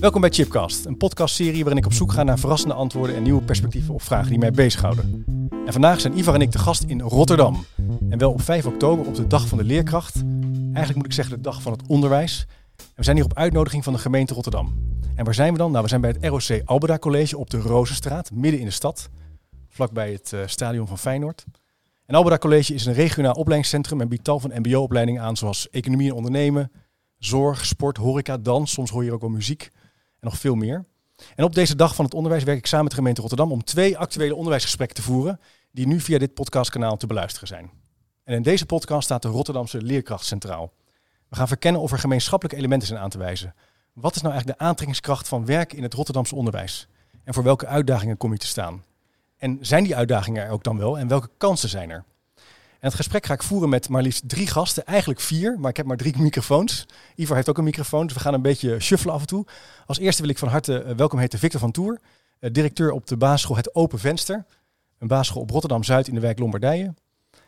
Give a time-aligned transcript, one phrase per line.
[0.00, 3.42] Welkom bij Chipcast, een podcastserie waarin ik op zoek ga naar verrassende antwoorden en nieuwe
[3.42, 5.24] perspectieven op vragen die mij bezighouden.
[5.66, 7.64] En vandaag zijn Ivar en ik de gast in Rotterdam.
[8.10, 10.22] En wel op 5 oktober, op de dag van de leerkracht.
[10.62, 12.46] Eigenlijk moet ik zeggen de dag van het onderwijs.
[12.76, 14.74] En we zijn hier op uitnodiging van de gemeente Rotterdam.
[15.14, 15.70] En waar zijn we dan?
[15.70, 19.08] Nou, we zijn bij het ROC Albeda College op de Rozenstraat, midden in de stad.
[19.68, 21.44] Vlakbij het uh, stadion van Feyenoord.
[22.06, 26.08] En Albeda College is een regionaal opleidingscentrum en biedt tal van mbo-opleidingen aan, zoals economie
[26.08, 26.72] en ondernemen,
[27.18, 28.72] zorg, sport, horeca, dans.
[28.72, 29.70] Soms hoor je ook wel muziek
[30.26, 30.84] nog veel meer.
[31.34, 33.64] En op deze dag van het onderwijs werk ik samen met de gemeente Rotterdam om
[33.64, 35.40] twee actuele onderwijsgesprekken te voeren,
[35.70, 37.70] die nu via dit podcastkanaal te beluisteren zijn.
[38.24, 40.72] En in deze podcast staat de Rotterdamse leerkracht centraal.
[41.28, 43.54] We gaan verkennen of er gemeenschappelijke elementen zijn aan te wijzen.
[43.92, 46.88] Wat is nou eigenlijk de aantrekkingskracht van werk in het Rotterdamse onderwijs?
[47.24, 48.84] En voor welke uitdagingen kom je te staan?
[49.36, 50.98] En zijn die uitdagingen er ook dan wel?
[50.98, 52.04] En welke kansen zijn er?
[52.80, 54.86] En het gesprek ga ik voeren met maar liefst drie gasten.
[54.86, 56.86] Eigenlijk vier, maar ik heb maar drie microfoons.
[57.14, 59.46] Ivar heeft ook een microfoon, dus we gaan een beetje shuffelen af en toe.
[59.86, 62.00] Als eerste wil ik van harte uh, welkom heten Victor van Toer.
[62.40, 64.44] Uh, directeur op de basisschool Het Open Venster.
[64.98, 66.94] Een basisschool op Rotterdam-Zuid in de wijk Lombardije.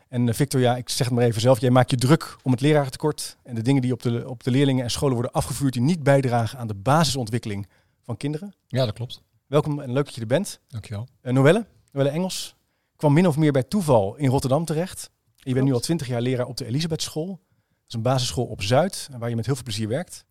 [0.08, 1.60] En uh, Victor, ja, ik zeg het maar even zelf.
[1.60, 4.50] Jij maakt je druk om het lerarentekort en de dingen die op de, op de
[4.50, 7.68] leerlingen en scholen worden afgevuurd die niet bijdragen aan de basisontwikkeling
[8.02, 8.54] van kinderen.
[8.66, 9.22] Ja, dat klopt.
[9.46, 10.60] Welkom en leuk dat je er bent.
[10.68, 11.08] Dankjewel.
[11.22, 12.54] Noelle, Noelle Engels,
[12.96, 15.10] kwam min of meer bij toeval in Rotterdam terecht.
[15.48, 17.26] Je bent nu al twintig jaar leraar op de Elisabethschool.
[17.26, 20.24] Dat is een basisschool op Zuid, waar je met heel veel plezier werkt.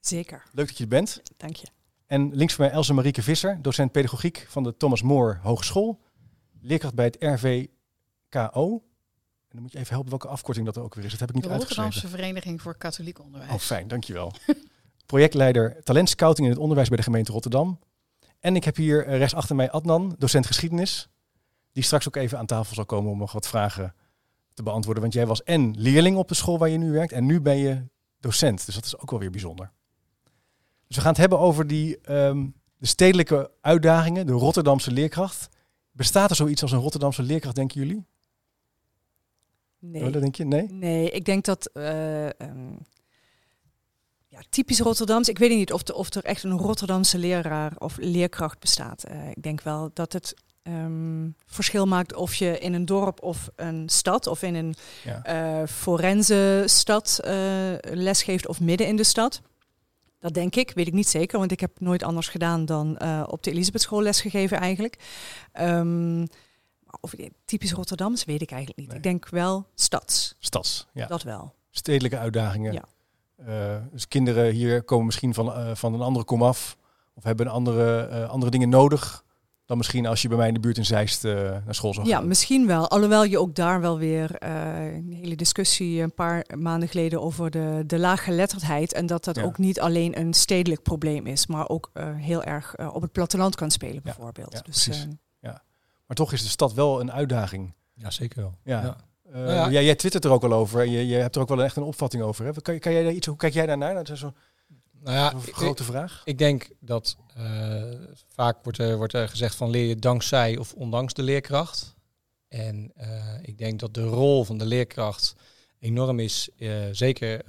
[0.00, 0.42] Zeker.
[0.52, 1.22] Leuk dat je er bent.
[1.36, 1.66] Dank je.
[2.06, 6.00] En links van mij Elze Marieke Visser, docent pedagogiek van de Thomas More Hogeschool.
[6.60, 8.72] Leerkracht bij het RVKO.
[8.72, 11.10] En dan moet je even helpen welke afkorting dat er ook weer is.
[11.10, 11.84] Dat heb ik niet de uitgeschreven.
[11.84, 13.52] Rotterdamse Vereniging voor Katholiek Onderwijs.
[13.52, 14.32] Oh, fijn, dankjewel.
[15.06, 17.78] Projectleider talentscouting in het onderwijs bij de gemeente Rotterdam.
[18.40, 21.08] En ik heb hier eh, rechts achter mij Adnan, docent geschiedenis.
[21.72, 23.94] Die straks ook even aan tafel zal komen om nog wat vragen
[24.54, 25.02] te beantwoorden.
[25.02, 27.56] Want jij was en leerling op de school waar je nu werkt en nu ben
[27.56, 27.82] je
[28.20, 28.66] docent.
[28.66, 29.72] Dus dat is ook wel weer bijzonder.
[30.86, 35.48] Dus we gaan het hebben over die, um, de stedelijke uitdagingen, de Rotterdamse leerkracht.
[35.90, 38.04] Bestaat er zoiets als een Rotterdamse leerkracht, denken jullie?
[39.78, 40.04] Nee.
[40.04, 40.44] Oh, dat denk je?
[40.44, 40.68] Nee?
[40.68, 42.78] Nee, ik denk dat uh, um,
[44.26, 45.28] ja, typisch Rotterdams.
[45.28, 49.08] Ik weet niet of, de, of er echt een Rotterdamse leraar of leerkracht bestaat.
[49.08, 53.50] Uh, ik denk wel dat het um, verschil maakt of je in een dorp of
[53.56, 54.74] een stad of in een
[55.04, 55.60] ja.
[55.60, 57.32] uh, forense stad uh,
[57.80, 59.40] lesgeeft of midden in de stad.
[60.18, 63.24] Dat denk ik, weet ik niet zeker, want ik heb nooit anders gedaan dan uh,
[63.26, 64.98] op de Elisabethschool lesgegeven eigenlijk.
[65.60, 66.26] Um,
[67.00, 68.88] of typisch Rotterdams weet ik eigenlijk niet.
[68.88, 68.96] Nee.
[68.96, 70.36] Ik denk wel stads.
[70.38, 71.06] Stads, ja.
[71.06, 71.54] Dat wel.
[71.70, 72.72] Stedelijke uitdagingen.
[72.72, 72.84] Ja.
[73.48, 76.76] Uh, dus kinderen hier komen misschien van, uh, van een andere komaf
[77.14, 79.24] of hebben andere, uh, andere dingen nodig
[79.72, 82.06] dan misschien als je bij mij in de buurt in Zeist uh, naar school zou
[82.06, 82.20] gaan.
[82.20, 82.88] Ja, misschien wel.
[82.88, 87.50] Alhoewel je ook daar wel weer uh, een hele discussie een paar maanden geleden over
[87.50, 88.92] de, de laaggeletterdheid.
[88.92, 89.42] En dat dat ja.
[89.42, 93.54] ook niet alleen een stedelijk probleem is, maar ook uh, heel erg op het platteland
[93.54, 94.52] kan spelen bijvoorbeeld.
[94.52, 95.06] Ja, ja, dus,
[95.40, 95.62] ja.
[96.06, 97.74] Maar toch is de stad wel een uitdaging.
[97.94, 98.58] Ja, zeker wel.
[98.64, 98.82] Ja.
[98.82, 98.96] ja.
[99.26, 99.70] Uh, nou ja.
[99.70, 100.86] Jij, jij twittert er ook al over.
[100.86, 102.44] Je, je hebt er ook wel echt een opvatting over.
[102.44, 102.52] Hè?
[102.52, 103.94] Kan, kan jij daar iets, hoe kijk jij daarnaar?
[103.94, 104.32] Dat is zo
[105.02, 106.22] nou ja, een grote ik, vraag.
[106.24, 107.82] Ik denk dat uh,
[108.34, 111.94] vaak wordt er, wordt er gezegd van leer je dankzij of ondanks de leerkracht.
[112.48, 113.06] En uh,
[113.42, 115.34] ik denk dat de rol van de leerkracht
[115.78, 116.48] enorm is.
[116.56, 117.44] Uh, zeker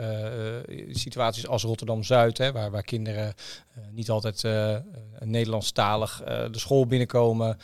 [0.92, 3.34] situaties als Rotterdam-Zuid, waar, waar kinderen
[3.92, 4.44] niet altijd
[5.20, 6.22] Nederlandstalig
[6.52, 7.58] de school binnenkomen.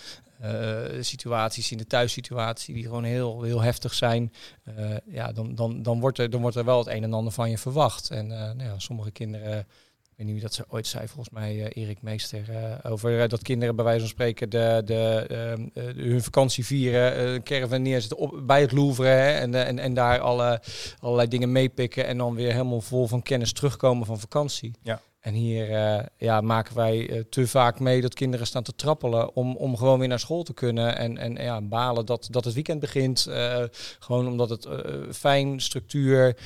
[0.44, 4.34] Uh, situaties in de thuissituatie die gewoon heel, heel heftig zijn,
[4.80, 7.34] uh, ja, dan, dan, dan, wordt er, dan wordt er wel het een en ander
[7.34, 8.10] van je verwacht.
[8.10, 11.30] En uh, nou ja, sommige kinderen, ik weet niet wie dat ze ooit zei, volgens
[11.30, 12.42] mij Erik Meester,
[12.84, 18.18] over dat kinderen bij wijze van spreken de, de, hun vakantie vieren, een caravan neerzetten
[18.18, 20.62] op, bij het Louvre en, en, en daar alle,
[21.00, 24.72] allerlei dingen meepikken en dan weer helemaal vol van kennis terugkomen van vakantie.
[24.82, 25.02] Ja.
[25.20, 29.36] En hier uh, ja, maken wij uh, te vaak mee dat kinderen staan te trappelen
[29.36, 30.98] om, om gewoon weer naar school te kunnen.
[30.98, 33.26] En, en ja, balen dat, dat het weekend begint.
[33.30, 33.64] Uh,
[34.00, 34.68] gewoon omdat het
[35.16, 36.38] fijn, structuur.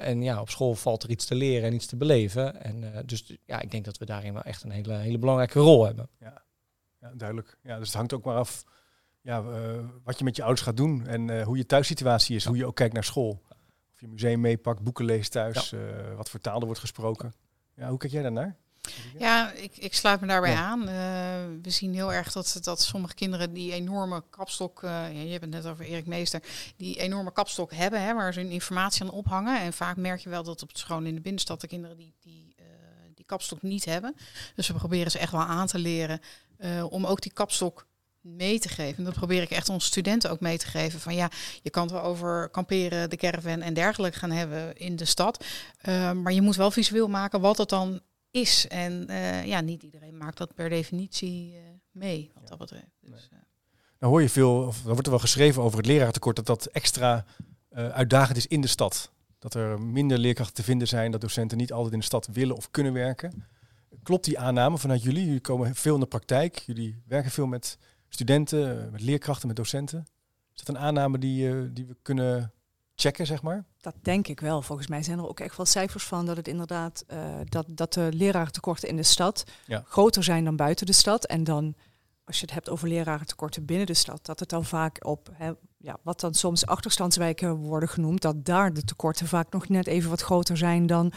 [0.00, 2.62] en ja, op school valt er iets te leren en iets te beleven.
[2.62, 5.84] En dus ja, ik denk dat we daarin wel echt een hele, hele belangrijke rol
[5.84, 6.08] hebben.
[6.18, 6.42] Ja,
[7.00, 7.58] ja duidelijk.
[7.62, 8.64] Ja, dus het hangt ook maar af
[9.20, 9.42] ja,
[10.04, 11.06] wat je met je ouders gaat doen.
[11.06, 12.42] En hoe je thuissituatie is.
[12.42, 12.48] Ja.
[12.48, 13.42] Hoe je ook kijkt naar school.
[13.92, 15.70] Of je museum meepakt, boeken leest thuis.
[15.70, 16.14] Ja.
[16.14, 17.32] wat voor taal er wordt gesproken.
[17.74, 18.56] Ja, hoe kijk jij daarnaar?
[19.18, 20.64] Ja, ik, ik sluit me daarbij ja.
[20.64, 20.80] aan.
[20.80, 25.30] Uh, we zien heel erg dat, dat sommige kinderen die enorme kapstok, uh, ja, je
[25.30, 26.42] hebt het net over Erik Meester,
[26.76, 29.60] die enorme kapstok hebben, hè, waar ze hun informatie aan ophangen.
[29.60, 32.14] En vaak merk je wel dat op het school in de binnenstad de kinderen die,
[32.20, 32.66] die, uh,
[33.14, 34.16] die kapstok niet hebben.
[34.54, 36.20] Dus we proberen ze echt wel aan te leren
[36.90, 37.86] om ook die kapstok
[38.22, 38.98] mee te geven.
[38.98, 41.00] En dat probeer ik echt onze studenten ook mee te geven.
[41.00, 41.30] Van ja,
[41.62, 45.44] je kan het wel over kamperen, de caravan en dergelijke gaan hebben in de stad.
[45.88, 48.68] Uh, maar je moet wel visueel maken wat het dan is.
[48.68, 51.60] En eh, ja, niet iedereen maakt dat per definitie eh,
[51.90, 52.86] mee, wat dat betreft.
[53.00, 53.28] Dus,
[53.98, 56.66] Nou hoor je veel, of er wordt er wel geschreven over het leraartekort, dat dat
[56.66, 57.24] extra
[57.70, 59.10] uh, uitdagend is in de stad.
[59.38, 62.56] Dat er minder leerkrachten te vinden zijn, dat docenten niet altijd in de stad willen
[62.56, 63.44] of kunnen werken.
[64.02, 65.24] Klopt die aanname vanuit jullie?
[65.24, 67.78] Jullie komen veel in de praktijk, jullie werken veel met
[68.14, 70.06] studenten, met leerkrachten, met docenten.
[70.54, 72.52] Is dat een aanname die, die we kunnen
[72.94, 73.64] checken, zeg maar?
[73.80, 74.62] Dat denk ik wel.
[74.62, 77.92] Volgens mij zijn er ook echt wel cijfers van dat het inderdaad uh, dat, dat
[77.92, 79.82] de lerarentekorten in de stad ja.
[79.86, 81.26] groter zijn dan buiten de stad.
[81.26, 81.74] En dan,
[82.24, 85.52] als je het hebt over lerarentekorten binnen de stad, dat het dan vaak op hè,
[85.78, 90.10] ja, wat dan soms achterstandswijken worden genoemd, dat daar de tekorten vaak nog net even
[90.10, 91.12] wat groter zijn dan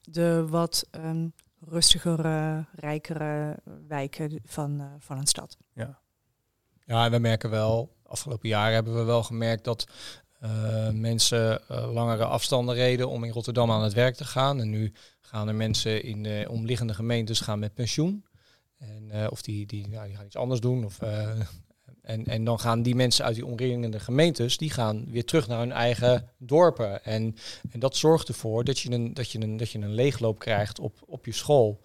[0.00, 3.56] de wat um, rustigere, rijkere
[3.88, 5.56] wijken van, uh, van een stad.
[5.72, 6.00] Ja.
[6.88, 9.86] Ja, we merken wel, afgelopen jaren hebben we wel gemerkt dat
[10.44, 14.60] uh, mensen uh, langere afstanden reden om in Rotterdam aan het werk te gaan.
[14.60, 18.24] En nu gaan er mensen in de omliggende gemeentes gaan met pensioen.
[18.78, 20.84] En, uh, of die, die, nou, die gaan iets anders doen.
[20.84, 20.98] Of,
[22.02, 25.58] en, en dan gaan die mensen uit die omringende gemeentes, die gaan weer terug naar
[25.58, 27.04] hun eigen dorpen.
[27.04, 27.36] En,
[27.70, 30.78] en dat zorgt ervoor dat je een, dat je een, dat je een leegloop krijgt
[30.78, 31.80] op, op je school.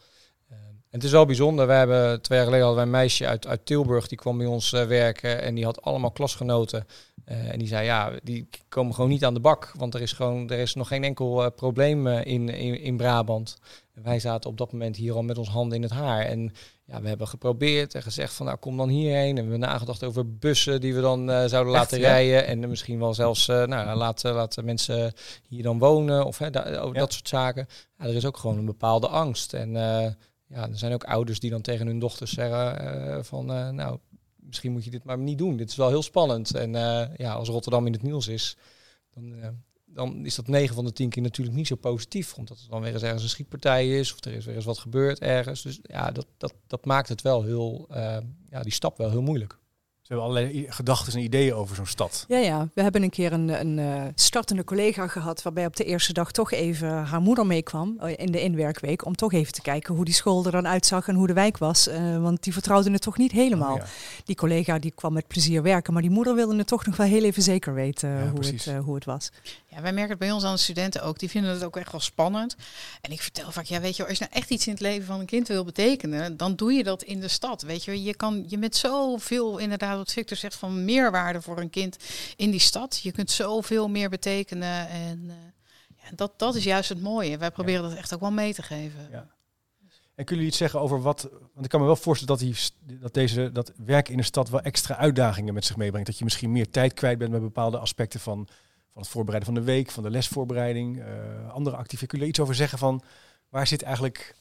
[0.93, 1.67] Het is wel bijzonder.
[1.67, 4.47] We hebben twee jaar geleden hadden wij een meisje uit, uit Tilburg die kwam bij
[4.47, 6.85] ons werken en die had allemaal klasgenoten
[7.25, 10.11] uh, en die zei, ja, die komen gewoon niet aan de bak, want er is
[10.11, 13.57] gewoon, er is nog geen enkel uh, probleem uh, in, in, in Brabant.
[13.93, 16.21] En wij zaten op dat moment hier al met ons handen in het haar.
[16.21, 16.53] En
[16.85, 19.37] ja, we hebben geprobeerd en gezegd van, nou, kom dan hierheen.
[19.37, 22.47] En we hebben nagedacht over bussen die we dan zouden laten rijden.
[22.47, 25.13] En misschien wel zelfs, nou, laten, laten mensen
[25.47, 26.91] hier dan wonen of hè, da ja.
[26.91, 27.67] dat soort zaken.
[27.97, 29.53] Ja, er is ook gewoon een bepaalde angst.
[29.53, 29.75] En
[30.53, 33.45] ja, er zijn ook ouders die dan tegen hun dochters zeggen van,
[33.75, 33.99] nou,
[34.35, 35.57] misschien moet je dit maar niet doen.
[35.57, 36.55] Dit is wel heel spannend.
[36.55, 38.57] En uh, ja, als Rotterdam in het nieuws is,
[39.13, 39.33] dan,
[39.85, 42.33] dan is dat 9 van de 10 keer natuurlijk niet zo positief.
[42.33, 44.79] Omdat het dan weer eens ergens een schietpartij is of er is weer eens wat
[44.79, 45.61] gebeurd ergens.
[45.61, 47.87] Dus ja, dat, dat, dat maakt het wel heel,
[48.49, 49.57] ja, die stap wel heel moeilijk.
[50.03, 52.25] Ze hebben allerlei gedachten en ideeën over zo'n stad.
[52.27, 55.83] Ja, ja, we hebben een keer een, een uh, startende collega gehad, waarbij op de
[55.83, 59.61] eerste dag toch even haar moeder meekwam uh, in de inwerkweek, om toch even te
[59.61, 61.87] kijken hoe die school er dan uitzag en hoe de wijk was.
[61.87, 63.73] Uh, want die vertrouwde het toch niet helemaal.
[63.73, 63.85] Oh, ja.
[64.25, 67.07] Die collega die kwam met plezier werken, maar die moeder wilde het toch nog wel
[67.07, 69.31] heel even zeker weten ja, hoe, het, hoe het was.
[69.75, 71.19] Ja, wij merken het bij ons aan de studenten ook.
[71.19, 72.55] Die vinden het ook echt wel spannend.
[73.01, 75.05] En ik vertel vaak, ja, weet je, als je nou echt iets in het leven
[75.05, 77.61] van een kind wil betekenen, dan doe je dat in de stad.
[77.61, 81.69] Weet je, je kan je met zoveel inderdaad wat Victor zegt van meerwaarde voor een
[81.69, 81.97] kind
[82.35, 82.99] in die stad.
[83.03, 85.33] Je kunt zoveel meer betekenen en uh,
[86.03, 87.37] ja, dat, dat is juist het mooie.
[87.37, 87.89] Wij proberen ja.
[87.89, 89.07] dat echt ook wel mee te geven.
[89.11, 89.27] Ja.
[90.15, 92.99] En kunnen jullie iets zeggen over wat, want ik kan me wel voorstellen dat, die,
[92.99, 96.07] dat deze dat werken in de stad wel extra uitdagingen met zich meebrengt.
[96.07, 98.47] Dat je misschien meer tijd kwijt bent met bepaalde aspecten van,
[98.93, 101.05] van het voorbereiden van de week, van de lesvoorbereiding, uh,
[101.49, 102.07] andere activiteiten.
[102.07, 103.01] Kun je iets over zeggen van
[103.49, 104.35] waar zit eigenlijk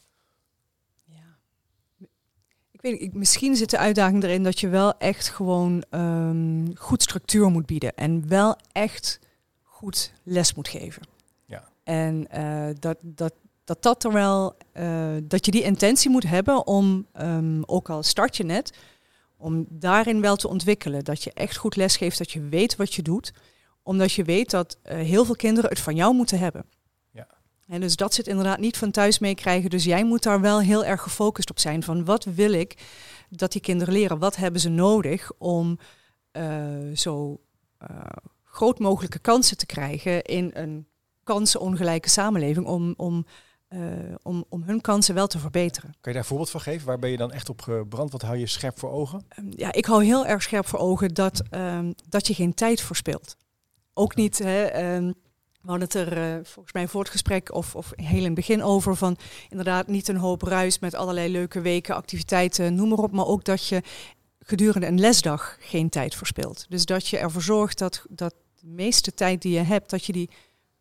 [2.82, 7.50] weet ik, misschien zit de uitdaging erin dat je wel echt gewoon um, goed structuur
[7.50, 7.94] moet bieden.
[7.94, 9.18] En wel echt
[9.62, 11.02] goed les moet geven.
[11.44, 11.68] Ja.
[11.84, 13.34] En uh, dat, dat,
[13.64, 18.02] dat dat er wel, uh, dat je die intentie moet hebben om, um, ook al
[18.02, 18.72] start je net,
[19.36, 21.04] om daarin wel te ontwikkelen.
[21.04, 23.32] Dat je echt goed les geeft, dat je weet wat je doet.
[23.82, 26.64] Omdat je weet dat uh, heel veel kinderen het van jou moeten hebben.
[27.72, 29.70] En dus dat zit inderdaad niet van thuis meekrijgen.
[29.70, 31.82] Dus jij moet daar wel heel erg gefocust op zijn.
[31.82, 32.76] Van wat wil ik
[33.28, 34.18] dat die kinderen leren?
[34.18, 35.78] Wat hebben ze nodig om
[36.32, 37.40] uh, zo
[37.90, 37.98] uh,
[38.44, 40.86] groot mogelijke kansen te krijgen in een
[41.24, 42.66] kansenongelijke samenleving?
[42.66, 43.26] Om, om,
[43.68, 43.80] uh,
[44.22, 45.90] om, om hun kansen wel te verbeteren.
[45.90, 46.86] Kan je daar een voorbeeld van geven?
[46.86, 48.12] Waar ben je dan echt op gebrand?
[48.12, 49.26] Wat hou je scherp voor ogen?
[49.38, 52.80] Um, ja, ik hou heel erg scherp voor ogen dat, um, dat je geen tijd
[52.80, 53.36] verspilt.
[53.94, 54.38] Ook niet.
[54.38, 55.14] Hè, um,
[55.62, 58.34] we hadden het er uh, volgens mij voor het gesprek of, of heel in het
[58.34, 59.16] begin over van
[59.48, 63.44] inderdaad niet een hoop ruis met allerlei leuke weken, activiteiten, noem maar op, maar ook
[63.44, 63.82] dat je
[64.38, 66.66] gedurende een lesdag geen tijd verspilt.
[66.68, 70.12] Dus dat je ervoor zorgt dat, dat de meeste tijd die je hebt, dat je
[70.12, 70.30] die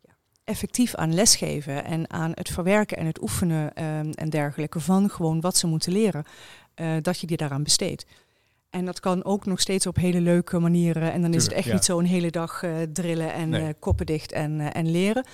[0.00, 5.10] ja, effectief aan lesgeven en aan het verwerken en het oefenen um, en dergelijke van
[5.10, 6.24] gewoon wat ze moeten leren,
[6.76, 8.06] uh, dat je die daaraan besteedt.
[8.72, 11.12] En dat kan ook nog steeds op hele leuke manieren.
[11.12, 11.72] En dan is het echt ja.
[11.72, 13.62] niet zo een hele dag uh, drillen en nee.
[13.62, 15.26] uh, koppen dicht en, uh, en leren.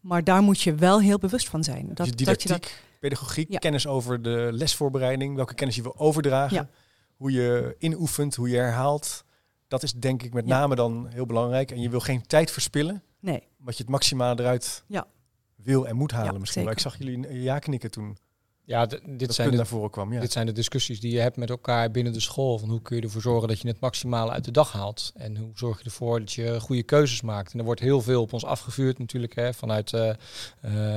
[0.00, 1.86] Maar daar moet je wel heel bewust van zijn.
[1.86, 3.58] Dat, dus didactiek, dat je dat, pedagogiek, ja.
[3.58, 6.68] kennis over de lesvoorbereiding, welke kennis je wil overdragen, ja.
[7.16, 9.24] hoe je inoefent, hoe je herhaalt.
[9.68, 11.70] Dat is denk ik met name dan heel belangrijk.
[11.70, 13.02] En je wil geen tijd verspillen.
[13.20, 13.48] Nee.
[13.56, 14.84] Wat je het maximaal eruit
[15.56, 16.64] wil en moet halen misschien.
[16.64, 18.16] Maar ik zag jullie ja knikken toen.
[18.66, 20.12] Ja, dit zijn de naar voren kwam.
[20.12, 20.20] Ja.
[20.20, 22.58] Dit zijn de discussies die je hebt met elkaar binnen de school.
[22.58, 25.12] Van hoe kun je ervoor zorgen dat je het maximale uit de dag haalt?
[25.14, 27.52] En hoe zorg je ervoor dat je goede keuzes maakt?
[27.52, 29.34] En er wordt heel veel op ons afgevuurd natuurlijk.
[29.34, 30.16] Hè, vanuit, eh, eh,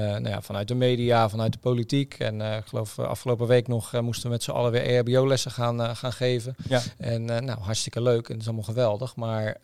[0.09, 2.13] nou ja, vanuit de media, vanuit de politiek.
[2.13, 5.95] En eh, ik geloof afgelopen week nog moesten we met z'n allen weer EHBO-lessen gaan,
[5.95, 6.55] gaan geven.
[6.67, 6.81] Ja.
[6.97, 9.15] En nou, hartstikke leuk en het is allemaal geweldig.
[9.15, 9.57] Maar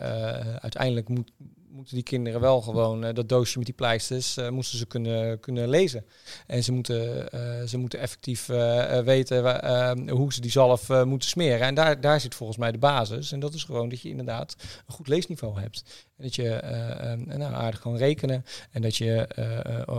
[0.60, 1.32] uiteindelijk moet,
[1.74, 5.40] moeten die kinderen wel gewoon eh, dat doosje met die pleisters eh, moesten ze kunnen,
[5.40, 6.06] kunnen lezen.
[6.48, 8.46] En ze moeten, eh, ze moeten effectief
[9.06, 11.68] weten hoe ze die zalf moeten smeren.
[11.68, 13.32] En daar, daar zit volgens mij de basis.
[13.32, 14.56] En dat is gewoon dat je inderdaad
[14.88, 15.84] een goed leesniveau hebt.
[16.18, 16.60] En dat je
[17.26, 18.46] nou, aardig kan rekenen.
[18.72, 19.28] En dat je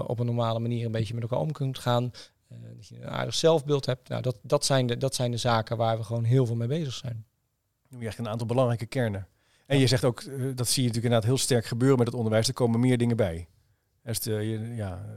[0.06, 2.12] op een normale manier een beetje met elkaar om kunt gaan.
[2.48, 4.08] Dat je een aardig zelfbeeld hebt.
[4.08, 6.68] Nou, dat, dat, zijn de, dat zijn de zaken waar we gewoon heel veel mee
[6.68, 7.24] bezig zijn.
[7.88, 9.28] noem je echt een aantal belangrijke kernen.
[9.66, 12.16] En je zegt ook, eh, dat zie je natuurlijk inderdaad heel sterk gebeuren met het
[12.16, 12.48] onderwijs.
[12.48, 13.48] Er komen meer dingen bij.
[14.02, 15.12] Dus de, je- ja, eh,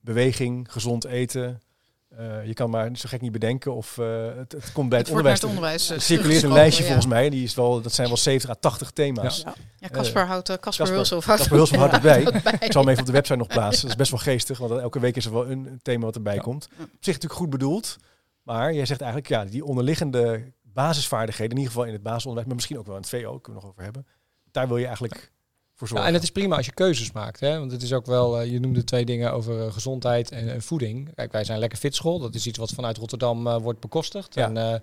[0.00, 1.60] beweging, gezond eten.
[2.08, 5.40] Eh, je kan maar zo gek niet bedenken of het, het komt bij het, onderwijs.
[5.40, 5.90] het onderwijs.
[5.90, 6.88] Er circuleert een lijstje ja.
[6.88, 7.30] volgens mij.
[7.30, 9.42] Die is wel, dat zijn wel 70 à 80 thema's.
[9.44, 9.54] Ja.
[9.78, 12.22] Ja, Casper houdt, Casper Hulshoff houdt Casper Hulshoff houdt het bij.
[12.22, 13.80] houdt het Ik zal hem even op de website nog plaatsen.
[13.82, 16.38] Dat is best wel geestig, want elke week is er wel een thema wat erbij
[16.38, 16.68] komt.
[16.80, 17.96] Op zich natuurlijk goed bedoeld.
[18.42, 22.54] Maar jij zegt eigenlijk, ja, die onderliggende basisvaardigheden, in ieder geval in het basisonderwijs, maar
[22.56, 24.06] misschien ook wel in het VO, kunnen we nog over hebben.
[24.50, 25.32] Daar wil je eigenlijk
[25.76, 26.06] voor Ja, zorgen.
[26.06, 27.40] en het is prima als je keuzes maakt.
[27.40, 27.58] Hè?
[27.58, 30.62] Want het is ook wel, eh, je noemde twee dingen over eh, gezondheid en, en
[30.62, 31.14] voeding.
[31.14, 32.18] Kijk, wij zijn lekker fitschool.
[32.18, 34.34] Dat is iets wat vanuit Rotterdam eh, wordt bekostigd.
[34.34, 34.50] Ja.
[34.52, 34.82] En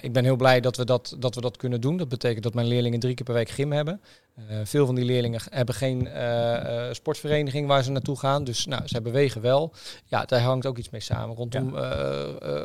[0.00, 1.96] ik ben heel blij dat we dat, dat we dat kunnen doen.
[1.96, 4.00] Dat betekent dat mijn leerlingen drie keer per week gym hebben.
[4.36, 8.44] Eh, veel van die leerlingen hebben geen eh, eh, sportvereniging waar ze naartoe gaan.
[8.44, 9.72] Dus nou, zij bewegen wel.
[10.04, 11.36] Ja, daar hangt ook iets mee samen.
[11.36, 11.74] Rondom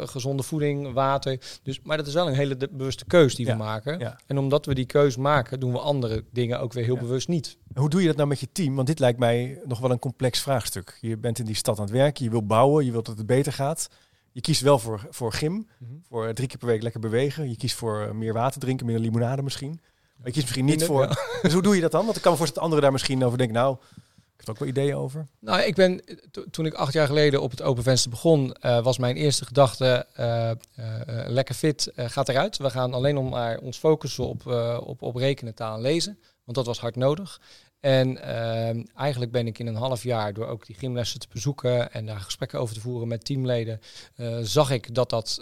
[0.07, 1.59] gezonde voeding, water.
[1.63, 3.51] Dus, maar dat is wel een hele bewuste keus die Ja.
[3.51, 3.99] we maken.
[3.99, 4.19] Ja.
[4.27, 7.57] En omdat we die keus maken, doen we andere dingen ook weer heel bewust niet.
[7.73, 8.75] Hoe doe je dat nou met je team?
[8.75, 10.97] Want dit lijkt mij nog wel een complex vraagstuk.
[11.01, 13.27] Je bent in die stad aan het werken, je wil bouwen, je wilt dat het
[13.27, 13.89] beter gaat.
[14.31, 15.67] Je kiest wel voor, voor gym,
[16.07, 17.49] voor drie keer per week lekker bewegen.
[17.49, 19.79] Je kiest voor meer water drinken, meer limonade misschien.
[20.21, 21.03] Maar je misschien niet voor...
[21.03, 21.17] Ja.
[21.41, 22.05] Dus hoe doe je dat dan?
[22.05, 23.55] Want ik kan me voorstellen dat anderen daar misschien over denken.
[23.55, 23.77] Nou,
[24.41, 25.27] ik heb ook wel ideeën over.
[25.39, 26.01] Nou, ik ben
[26.31, 29.45] to- toen ik acht jaar geleden op het Open Venster begon, eh, was mijn eerste
[29.45, 30.57] gedachte: eh, eh,
[31.27, 32.57] lekker fit gaat eruit.
[32.57, 34.45] We gaan alleen nog maar ons focussen op,
[34.85, 37.41] op, op rekenen, taal en lezen, want dat was hard nodig.
[37.79, 41.93] En ehm, eigenlijk ben ik in een half jaar, door ook die gymlessen te bezoeken
[41.93, 43.79] en daar gesprekken over te voeren met teamleden,
[44.41, 45.41] zag ik dat dat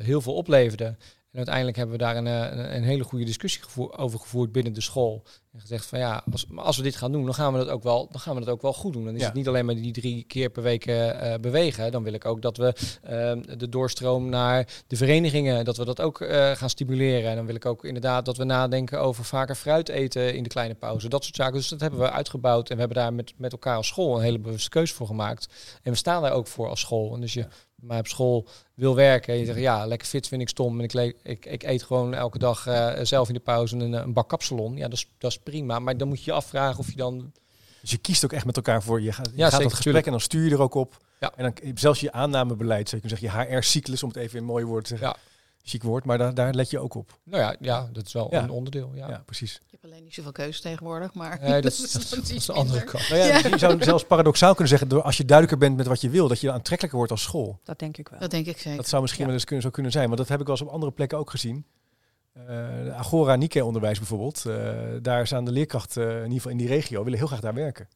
[0.00, 0.96] heel veel opleverde.
[1.34, 4.52] En uiteindelijk hebben we daar een, eh, een, een hele goede discussie gevoer- over gevoerd
[4.52, 5.22] binnen de school.
[5.52, 7.82] En gezegd van ja, als, als we dit gaan doen, dan gaan we dat ook
[7.82, 9.04] wel, dan gaan we dat ook wel goed doen.
[9.04, 9.26] Dan is Ja.
[9.26, 11.92] het niet alleen maar die drie keer per week eh, eh, bewegen.
[11.92, 16.00] Dan wil ik ook dat we eh, de doorstroom naar de verenigingen, dat we dat
[16.00, 16.24] ook
[16.54, 17.30] gaan stimuleren.
[17.30, 20.48] En dan wil ik ook inderdaad dat we nadenken over vaker fruit eten in de
[20.48, 21.08] kleine pauze.
[21.08, 21.54] Dat soort zaken.
[21.54, 22.68] Dus dat hebben we uitgebouwd.
[22.68, 25.48] En we hebben daar met, met elkaar als school een hele bewuste keuze voor gemaakt.
[25.82, 27.14] En we staan daar ook voor als school.
[27.14, 27.46] En dus je
[27.86, 29.34] bij mij op school wil werken.
[29.34, 30.80] En je zegt, ja, lekker fit vind ik stom.
[30.80, 34.12] En ik, ik, ik eet gewoon elke dag eh, zelf in de pauze een, een
[34.12, 34.76] bak kapsalon.
[34.76, 35.78] Ja, dat is, dat is prima.
[35.78, 37.32] Maar dan moet je je afvragen of je dan...
[37.80, 39.00] Dus je kiest ook echt met elkaar voor.
[39.00, 40.96] Je gaat, je Ja, gaat zeker, dat gesprek en dan stuur je er ook op.
[41.20, 41.32] Ja.
[41.36, 44.64] En dan zelfs je aannamebeleid, zou je zeggen, je HR-cyclus, om het even in mooie
[44.64, 45.08] woorden te zeggen.
[45.08, 45.33] Ja.
[45.66, 47.18] Chic woord, maar daar, daar let je ook op.
[47.22, 48.42] Nou ja, ja dat is wel Ja.
[48.42, 48.90] een onderdeel.
[48.94, 49.08] Ja.
[49.08, 49.52] Ja, precies.
[49.52, 52.28] Je hebt alleen niet zoveel keuze tegenwoordig, maar Nee, dat, is, dat, is- dan dat
[52.28, 53.08] is iets de andere kant.
[53.08, 56.00] Nou ja, Je zou zelfs paradoxaal kunnen zeggen, door, als je duidelijker bent met wat
[56.00, 57.60] je wil, dat je aantrekkelijker wordt als school.
[57.64, 58.18] Dat denk ik wel.
[58.20, 58.76] Dat denk ik zeker.
[58.76, 59.28] Dat zou misschien Ja.
[59.28, 60.08] wel eens kunnen, zo kunnen zijn.
[60.08, 61.66] Maar dat heb ik wel eens op andere plekken ook gezien.
[62.32, 62.44] Eh,
[62.84, 64.44] de Agora Nike onderwijs bijvoorbeeld.
[64.46, 67.40] eh, daar zijn de leerkrachten, eh, in ieder geval in die regio, willen heel graag
[67.40, 67.88] daar werken.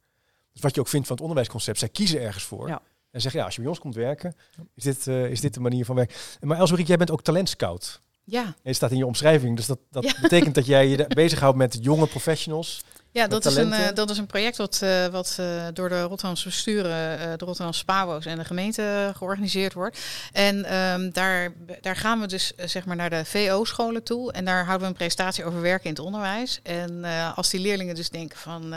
[0.53, 2.69] Dus wat je ook vindt van het onderwijsconcept, zij kiezen ergens voor.
[2.69, 2.81] Ja.
[3.11, 4.35] En zeggen, ja, als je bij ons komt werken,
[4.75, 6.17] is dit, eh, is dit de manier van werken.
[6.41, 8.01] Maar Elsberiek, jij bent ook talentscout.
[8.25, 9.57] Ja, En het staat in je omschrijving.
[9.57, 10.15] Dus dat, dat Ja.
[10.21, 12.81] betekent dat jij je bezighoudt met jonge professionals.
[13.11, 16.01] ja dat, is een, eh, dat is een project wat, eh, wat eh, door de
[16.01, 19.99] Rotterdamse besturen, de Rotterdamse Spabo's en de gemeente georganiseerd wordt.
[20.33, 24.33] En ehm, daar, daar gaan we dus zeg maar naar de VO-scholen toe.
[24.33, 26.61] En daar houden we een presentatie over werken in het onderwijs.
[26.63, 28.69] En als die leerlingen dus denken van,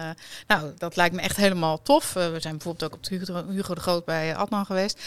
[0.47, 2.13] nou, dat lijkt me echt helemaal tof.
[2.13, 3.07] We zijn bijvoorbeeld ook op
[3.49, 4.99] Hugo, de Groot bij Adnan geweest.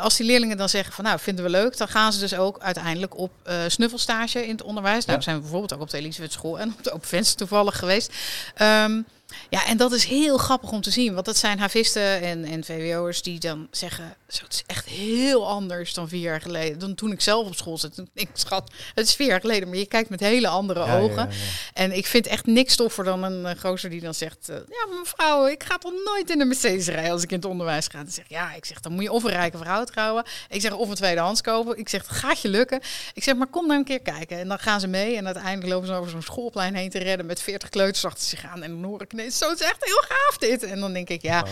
[0.00, 2.58] Als die leerlingen dan zeggen van, nou, vinden we leuk, dan gaan ze dus ook
[2.58, 3.32] uiteindelijk op
[3.68, 5.04] snuffelstage in het onderwijs.
[5.04, 5.16] Nou, Ja.
[5.16, 8.12] we zijn bijvoorbeeld ook op de Elisabeth School en op de Open Venster toevallig geweest.
[8.58, 9.04] Ehm,
[9.50, 11.14] ja, en dat is heel grappig om te zien.
[11.14, 14.16] Want dat zijn havisten en, en VWO'ers die dan zeggen...
[14.28, 16.78] Zo, het is echt heel anders dan vier jaar geleden.
[16.78, 17.94] Dan toen ik zelf op school zat.
[17.94, 19.68] Toen ik, schat, het is vier jaar geleden.
[19.68, 21.16] Maar je kijkt met hele andere Ja, ogen.
[21.16, 21.36] ja, ja.
[21.74, 24.48] En ik vind echt niks toffer dan een uh, gozer die dan zegt...
[24.48, 27.44] eh, ja, mevrouw, ik ga toch nooit in de Mercedes rijden als ik in het
[27.46, 27.98] onderwijs ga.
[28.02, 30.24] Dan zeg ik, ja, ik zeg, dan moet je of een rijke vrouw trouwen.
[30.48, 31.78] Ik zeg, of een tweedehands kopen.
[31.78, 32.80] Ik zeg, dat gaat je lukken.
[33.14, 34.38] Ik zeg, maar kom nou een keer kijken.
[34.38, 35.16] En dan gaan ze mee.
[35.16, 37.26] En uiteindelijk lopen ze over zo'n schoolplein heen te redden...
[37.26, 38.62] met 40 kleuters achter zich aan.
[38.62, 39.00] En dan hoor
[39.30, 40.62] zo, het is echt heel gaaf dit.
[40.62, 41.44] En dan denk ik, ja...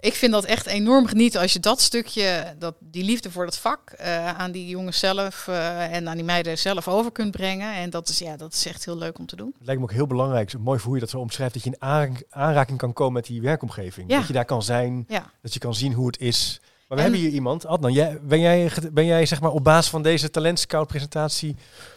[0.00, 3.58] Ik vind dat echt enorm genieten als je dat stukje, dat, die liefde voor het
[3.58, 7.74] vak, eh, aan die jongens zelf eh, en aan die meiden zelf over kunt brengen.
[7.74, 9.54] En dat is, ja, dat is echt heel leuk om te doen.
[9.58, 11.62] Het lijkt me ook heel belangrijk, zo mooi voor hoe je dat zo omschrijft, dat
[11.64, 14.10] je in aan- aanraking kan komen met die werkomgeving.
[14.10, 14.16] Ja.
[14.18, 15.30] Dat je daar kan zijn, Ja.
[15.42, 16.58] dat je kan zien hoe het is.
[16.60, 19.64] Maar we En- hebben hier iemand, Adnan, jij, ben, jij, ben jij zeg maar op
[19.64, 21.56] basis van deze talentscout presentatie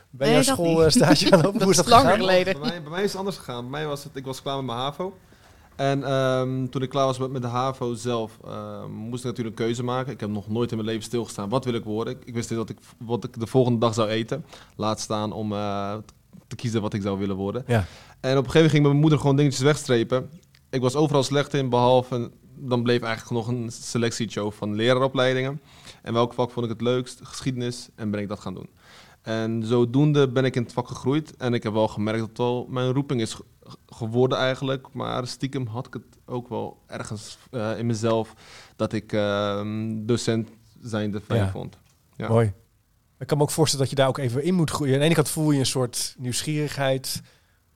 [0.09, 0.83] bij Nee, jouw dat school niet.
[0.85, 1.53] eh, stage gaan lopen?
[1.59, 2.19] Dat hoe is dat langer gegaan?
[2.19, 2.59] geleden.
[2.59, 3.61] Bij mij, bij mij is het anders gegaan.
[3.61, 5.17] Bij mij was het, ik was klaar met mijn HAVO.
[5.75, 9.59] En ehm, toen ik klaar was met, met de HAVO zelf, ehm, moest ik natuurlijk
[9.59, 10.13] een keuze maken.
[10.13, 11.49] Ik heb nog nooit in mijn leven stilgestaan.
[11.49, 12.13] Wat wil ik worden?
[12.13, 14.45] Ik, ik wist niet wat ik, wat ik de volgende dag zou eten.
[14.75, 15.93] Laat staan om eh,
[16.47, 17.63] te kiezen wat ik zou willen worden.
[17.67, 17.85] Ja.
[18.19, 20.29] En op een gegeven moment ging mijn moeder gewoon dingetjes wegstrepen.
[20.69, 22.31] Ik was overal slecht in, behalve...
[22.61, 25.61] Dan bleef eigenlijk nog een selectieshow van leraaropleidingen.
[26.01, 27.19] En welk vak vond ik het leukst?
[27.23, 27.89] Geschiedenis.
[27.95, 28.69] En ben ik dat gaan doen.
[29.21, 31.35] En zodoende ben ik in het vak gegroeid.
[31.37, 33.43] En ik heb wel gemerkt dat het wel mijn roeping is ge-
[33.87, 34.87] geworden eigenlijk.
[34.93, 38.33] Maar stiekem had ik het ook wel ergens eh, in mezelf
[38.75, 40.49] dat ik ehm, docent
[40.81, 41.49] zijnde fijn Ja.
[41.51, 41.77] vond.
[42.15, 42.27] Ja.
[42.27, 42.53] Mooi.
[43.19, 44.93] Ik kan me ook voorstellen dat je daar ook even in moet groeien.
[44.93, 47.21] Aan de ene kant voel je een soort nieuwsgierigheid,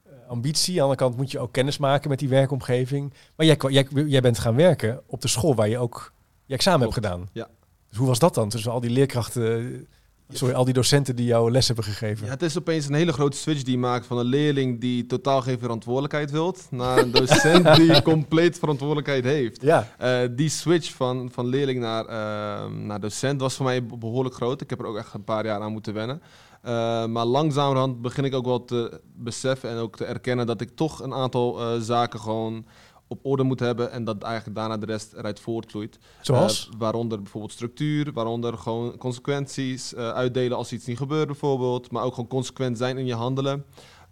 [0.02, 0.72] eh, ambitie.
[0.72, 3.12] Aan de andere kant moet je ook kennis maken met die werkomgeving.
[3.36, 6.12] Maar jij, jij, jij bent gaan werken op de school waar je ook
[6.44, 7.28] je examen Klopt, hebt gedaan.
[7.32, 7.48] ja.
[7.88, 9.86] Dus hoe was dat dan tussen al die leerkrachten,
[10.32, 12.24] sorry, al die docenten die jou les hebben gegeven?
[12.26, 15.06] Ja, het is opeens een hele grote switch die je maakt van een leerling die
[15.06, 19.62] totaal geen verantwoordelijkheid wilt, naar een docent die compleet verantwoordelijkheid heeft.
[19.62, 23.96] Ja, Eh, die switch van, van leerling naar, ehm, naar docent was voor mij be-
[23.96, 24.60] behoorlijk groot.
[24.60, 26.22] Ik heb er ook echt een paar jaar aan moeten wennen.
[26.62, 26.72] Eh,
[27.06, 31.00] maar langzamerhand begin ik ook wel te beseffen en ook te erkennen dat ik toch
[31.02, 32.66] een aantal eh, zaken gewoon
[33.06, 35.98] op orde moet hebben en dat eigenlijk daarna de rest eruit voortvloeit.
[36.20, 36.68] zoals?
[36.68, 42.02] Eh, waaronder bijvoorbeeld structuur, waaronder gewoon consequenties eh, uitdelen als iets niet gebeurt bijvoorbeeld, maar
[42.02, 43.64] ook gewoon consequent zijn in je handelen.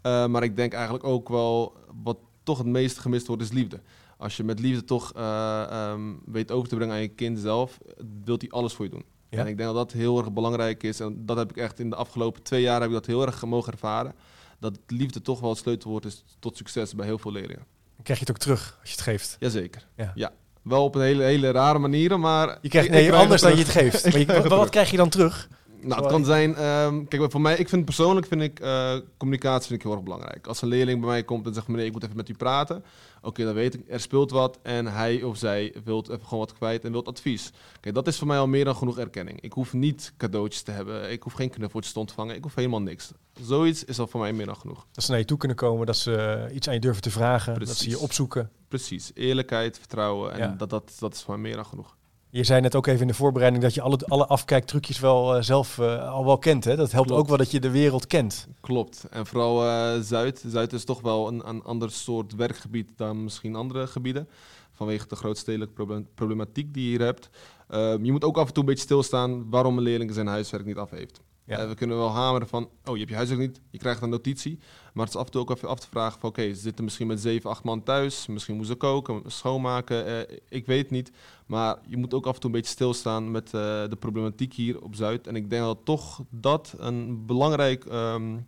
[0.03, 3.81] Eh, maar ik denk eigenlijk ook wel, wat toch het meest gemist wordt, is liefde.
[4.17, 7.79] Als je met liefde toch eh, ehm, weet over te brengen aan je kind zelf,
[8.25, 9.05] wil hij alles voor je doen.
[9.29, 9.39] Ja.
[9.39, 11.01] En ik denk dat dat heel erg belangrijk is.
[11.01, 13.45] En dat heb ik echt in de afgelopen twee jaar heb ik dat heel erg
[13.45, 14.15] mogen ervaren.
[14.59, 17.67] Dat liefde toch wel het sleutelwoord is tot succes bij heel veel leerlingen.
[18.03, 19.37] Dan krijg je het ook terug als je het geeft.
[19.41, 19.87] Jazeker.
[19.97, 20.13] Ja.
[20.15, 20.33] Ja.
[20.63, 22.59] Wel op een hele, hele rare manier, maar...
[22.61, 24.05] Je krijgt nee, krijg anders dan je het geeft.
[24.05, 25.49] Maar je- wat, krijg je dan terug?
[25.81, 26.55] Nou, het kan zijn.
[26.57, 30.03] ehm, kijk, voor mij, ik vind persoonlijk vind ik eh, communicatie vind ik heel erg
[30.03, 30.47] belangrijk.
[30.47, 32.85] Als een leerling bij mij komt en zegt: meneer, ik moet even met u praten.
[33.23, 36.53] Oké, dan weet ik, er speelt wat en hij of zij wilt even gewoon wat
[36.53, 37.51] kwijt en wilt advies.
[37.81, 39.41] Kijk, dat is voor mij al meer dan genoeg erkenning.
[39.41, 42.83] Ik hoef niet cadeautjes te hebben, ik hoef geen knuffeltjes te ontvangen, ik hoef helemaal
[42.83, 43.13] niks.
[43.41, 44.87] Zoiets is al voor mij meer dan genoeg.
[44.93, 47.11] Dat ze naar je toe kunnen komen, dat ze eh, iets aan je durven te
[47.11, 48.51] vragen, dat ze je opzoeken.
[48.69, 50.55] Precies, eerlijkheid, vertrouwen en Ja.
[50.59, 51.97] dat, dat, dat is voor mij meer dan genoeg.
[52.35, 55.43] Je zei net ook even in de voorbereiding dat je alle, alle afkijktrucjes wel eh,
[55.43, 56.65] zelf eh, al wel kent.
[56.65, 56.77] Hè?
[56.77, 57.23] Dat helpt Klopt.
[57.23, 58.49] ook wel dat je de wereld kent.
[58.61, 59.07] Klopt.
[59.11, 60.45] En vooral eh, Zuid.
[60.47, 64.29] Zuid is toch wel een, een ander soort werkgebied dan misschien andere gebieden.
[64.73, 67.31] Vanwege de grootstedelijke problematiek die je hier hebt.
[67.69, 70.65] Ehm, je moet ook af en toe een beetje stilstaan waarom een leerling zijn huiswerk
[70.65, 71.21] niet af heeft.
[71.45, 71.59] Ja.
[71.59, 74.09] Eh, we kunnen wel hameren van, oh je hebt je huiswerk niet, je krijgt een
[74.09, 74.59] notitie.
[74.93, 76.85] Maar het is af en toe ook even af te vragen van, oké, ze zitten
[76.85, 78.27] misschien met zeven, acht man thuis.
[78.27, 81.13] Misschien moeten ze koken, schoonmaken, eh, ik weet niet.
[81.47, 83.53] Maar je moet ook af en toe een beetje stilstaan met eh,
[83.89, 85.27] de problematiek hier op Zuid.
[85.27, 88.39] En ik denk dat toch dat een belangrijk, ehm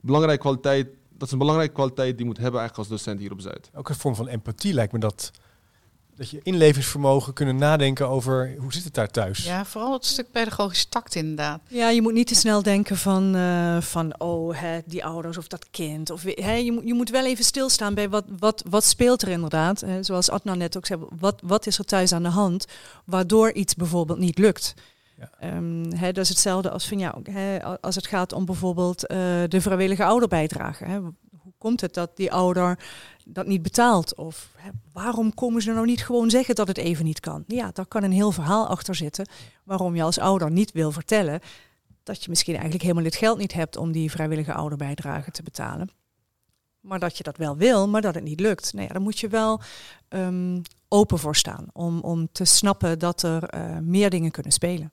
[0.00, 3.32] belangrijke kwaliteit, dat is een belangrijke kwaliteit die je moet hebben eigenlijk als docent hier
[3.32, 3.70] op Zuid.
[3.74, 5.30] Ook een vorm van empathie lijkt me dat.
[6.20, 9.44] Dat je inlevingsvermogen kunnen nadenken over hoe zit het daar thuis.
[9.44, 11.60] Ja, vooral het stuk pedagogisch tact inderdaad.
[11.68, 15.46] Ja, je moet niet te snel denken van, eh, van oh, hè, die ouders of
[15.46, 16.10] dat kind.
[16.10, 19.28] Of, hè, je, moet, je moet wel even stilstaan bij wat, wat, wat speelt er
[19.28, 19.80] inderdaad.
[19.80, 22.66] Hè, zoals Adnan net ook zei, wat, wat is er thuis aan de hand
[23.04, 24.74] waardoor iets bijvoorbeeld niet lukt.
[25.18, 25.30] Ja.
[25.38, 27.30] Ehm, hè, dat is hetzelfde als van jou.
[27.30, 30.84] Hè, als het gaat om bijvoorbeeld eh, de vrijwillige ouderbijdrage.
[30.84, 30.98] Hè.
[30.98, 32.78] Hoe komt het dat die ouder
[33.32, 34.14] dat niet betaalt?
[34.14, 37.44] Of hè, waarom komen ze nou niet gewoon zeggen dat het even niet kan?
[37.46, 39.28] Ja, daar kan een heel verhaal achter zitten
[39.64, 41.40] waarom je als ouder niet wil vertellen
[42.02, 45.90] dat je misschien eigenlijk helemaal het geld niet hebt om die vrijwillige ouderbijdrage te betalen.
[46.80, 48.72] Maar dat je dat wel wil, maar dat het niet lukt.
[48.72, 49.60] Nou ja, dan moet je wel
[50.08, 54.92] ehm, open voor staan om, om te snappen dat er eh, meer dingen kunnen spelen.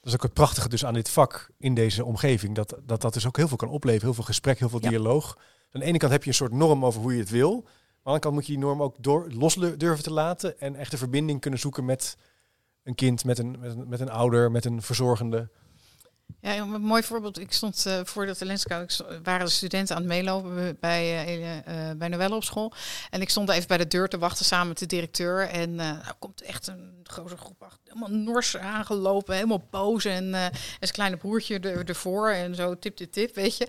[0.00, 2.54] Dat is ook het prachtige dus aan dit vak in deze omgeving.
[2.54, 4.04] Dat dat, dat dus ook heel veel kan opleveren.
[4.04, 4.88] Heel veel gesprek, heel veel Ja.
[4.88, 5.38] dialoog.
[5.76, 7.52] Aan de ene kant heb je een soort norm over hoe je het wil.
[7.52, 7.70] Maar aan
[8.02, 10.60] de andere kant moet je die norm ook door, los durven te laten.
[10.60, 12.16] En echt een verbinding kunnen zoeken met
[12.82, 15.48] een kind, met een, met een, met een ouder, met een verzorgende.
[16.40, 17.38] Ja, een mooi voorbeeld.
[17.38, 21.02] Ik stond eh, voor de talentscout, ik sto- waren de studenten aan het meelopen bij,
[21.02, 21.56] eh,
[21.90, 22.72] eh, bij Noelle op school.
[23.10, 25.48] En ik stond even bij de deur te wachten samen met de directeur.
[25.48, 30.04] En eh nou komt echt een grote groep achter, helemaal nors aangelopen, helemaal boos.
[30.04, 33.68] En, eh, en zijn kleine broertje er, ervoor en zo tip, tip, tip, weet je.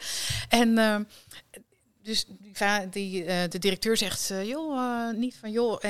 [0.49, 1.07] En...
[2.07, 5.81] dus die, die, eh, de directeur zegt, eh, joh, eh, niet van, joh,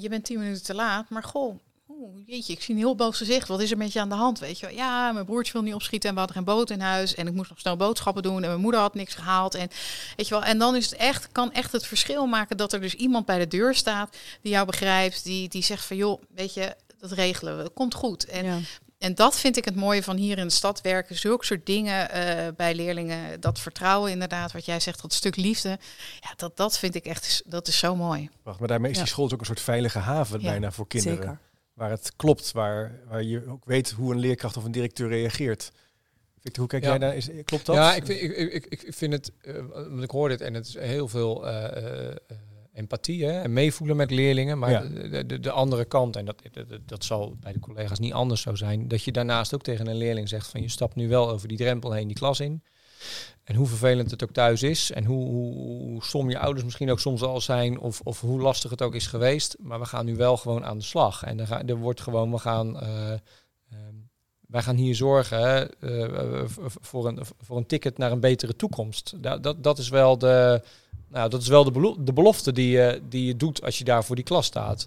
[0.00, 1.10] je bent tien minuten te laat.
[1.10, 3.48] Maar goh, oeh, jeetje, ik zie een heel boos gezicht.
[3.48, 4.74] Wat is er met je aan de hand, weet je?
[4.74, 7.14] Ja, mijn broertje wil niet opschieten en we hadden geen boot in huis.
[7.14, 9.54] En ik moest nog snel boodschappen doen en mijn moeder had niks gehaald.
[9.54, 9.68] En,
[10.16, 12.80] weet je wel, en dan is het echt, kan echt het verschil maken dat er
[12.80, 15.24] dus iemand bij de deur staat die jou begrijpt.
[15.24, 17.62] Die, die zegt van, joh, weet je, dat regelen we.
[17.62, 18.24] Het komt goed.
[18.24, 18.66] En.
[18.98, 21.16] En dat vind ik het mooie van hier in de stad werken.
[21.16, 23.40] Zulke soort dingen eh, bij leerlingen.
[23.40, 25.68] Dat vertrouwen inderdaad, wat jij zegt, dat stuk liefde.
[26.20, 28.30] Ja, dat, dat vind ik echt, dat is zo mooi.
[28.42, 29.02] Wacht, maar daarmee is Ja.
[29.02, 31.16] die school dus ook een soort veilige haven Ja, bijna voor kinderen.
[31.18, 31.38] Zeker.
[31.74, 35.72] Waar het klopt, waar, waar je ook weet hoe een leerkracht of een directeur reageert.
[36.40, 36.88] Victor, hoe kijk Ja.
[36.88, 37.16] jij daar?
[37.16, 37.76] Is, klopt dat?
[37.76, 40.66] Ja, ik, vind- ik, ik, ik, vind het, eh, want ik hoor dit en het
[40.66, 42.16] is heel veel eh, eh, eh,
[42.78, 44.58] empathie hè, en meevoelen met leerlingen.
[44.58, 44.80] Maar Ja.
[45.08, 48.40] de, de, de andere kant, en dat, dat, dat- zal bij de collega's niet anders
[48.40, 51.30] zo zijn, dat je daarnaast ook tegen een leerling zegt van je stapt nu wel
[51.30, 52.62] over die drempel heen die klas in.
[53.44, 56.90] En hoe vervelend het ook thuis is en hoe, hoe, hoe stom je ouders misschien
[56.90, 59.56] ook soms al zijn of, of hoe lastig het ook is geweest.
[59.60, 61.22] Maar we gaan nu wel gewoon aan de slag.
[61.24, 62.80] En er, ga, er wordt gewoon, we gaan...
[62.80, 63.18] eh, ehm,
[64.48, 68.56] wij gaan hier zorgen hè, eh, v- voor, een, voor een ticket naar een betere
[68.56, 69.14] toekomst.
[69.22, 70.62] Dat, dat, dat is wel de,
[71.08, 73.84] nou, dat is wel de, belo- de belofte die je, die je doet als je
[73.84, 74.86] daar voor die klas staat.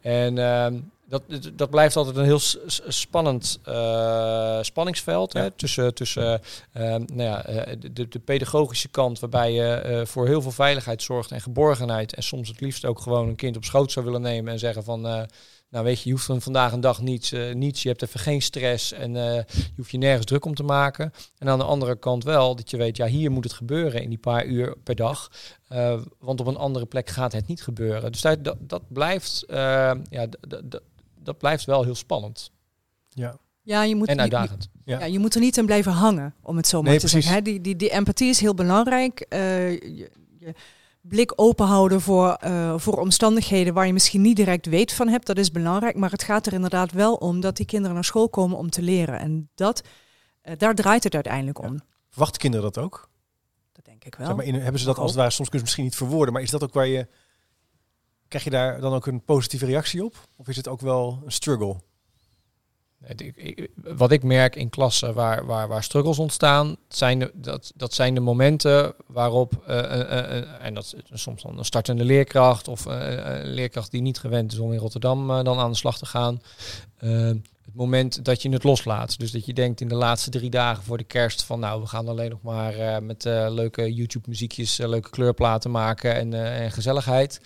[0.00, 1.22] En ehm, dat,
[1.54, 2.40] dat blijft altijd een heel
[2.88, 6.40] spannend eh, spanningsveld hè, tussen, tussen
[6.72, 11.02] ehm, nou ja, eh, de, de pedagogische kant, waarbij je eh, voor heel veel veiligheid
[11.02, 12.14] zorgt en geborgenheid.
[12.14, 14.84] En soms het liefst ook gewoon een kind op schoot zou willen nemen en zeggen
[14.84, 15.26] van.
[15.72, 17.82] Nou weet je, je hoeft van vandaag een dag niets, eh, niets.
[17.82, 21.12] Je hebt even geen stress en eh, je hoeft je nergens druk om te maken.
[21.38, 24.08] En aan de andere kant wel dat je weet, ja, hier moet het gebeuren in
[24.08, 25.30] die paar uur per dag.
[25.68, 28.12] Eh, want op een andere plek gaat het niet gebeuren.
[28.12, 30.26] Dus dat, dat, dat blijft, ja,
[31.22, 32.50] dat blijft wel heel spannend
[33.08, 33.36] Ja.
[33.64, 34.68] Ja, je moet, en je- uitdagend.
[34.84, 34.98] Ja.
[34.98, 35.04] Ja.
[35.04, 37.24] je moet er niet aan blijven hangen, om het zo maar Nee, te precies.
[37.30, 37.44] zeggen.
[37.44, 37.50] Hè?
[37.50, 39.20] Die, die, die empathie is heel belangrijk.
[39.20, 40.54] Eh, je, je
[41.02, 45.26] blik open houden voor, eh, voor omstandigheden waar je misschien niet direct weet van hebt,
[45.26, 45.96] dat is belangrijk.
[45.96, 48.82] Maar het gaat er inderdaad wel om dat die kinderen naar school komen om te
[48.82, 49.18] leren.
[49.18, 49.82] En dat,
[50.42, 51.80] eh, daar draait het uiteindelijk om.
[52.08, 53.10] Verwachten kinderen dat ook?
[53.72, 54.26] Dat denk ik wel.
[54.26, 56.32] Zeg maar, in, hebben ze dat als het ware, soms kunnen ze misschien niet verwoorden,
[56.32, 57.08] maar is dat ook waar je,
[58.28, 60.28] krijg je daar dan ook een positieve reactie op?
[60.36, 61.80] Of is het ook wel een struggle?
[63.74, 68.14] Wat ik merk in klassen waar, waar, waar struggles ontstaan, zijn de, dat, dat zijn
[68.14, 72.84] de momenten waarop, eh, eh, eh, en dat is soms dan een startende leerkracht of
[72.84, 76.42] een leerkracht die niet gewend is om in Rotterdam dan aan de slag te gaan.
[76.96, 79.18] Het moment dat je het loslaat.
[79.18, 81.86] Dus dat je denkt in de laatste drie dagen voor de kerst van nou, we
[81.86, 87.40] gaan alleen nog maar met leuke YouTube muziekjes, leuke kleurplaten maken en, en gezelligheid.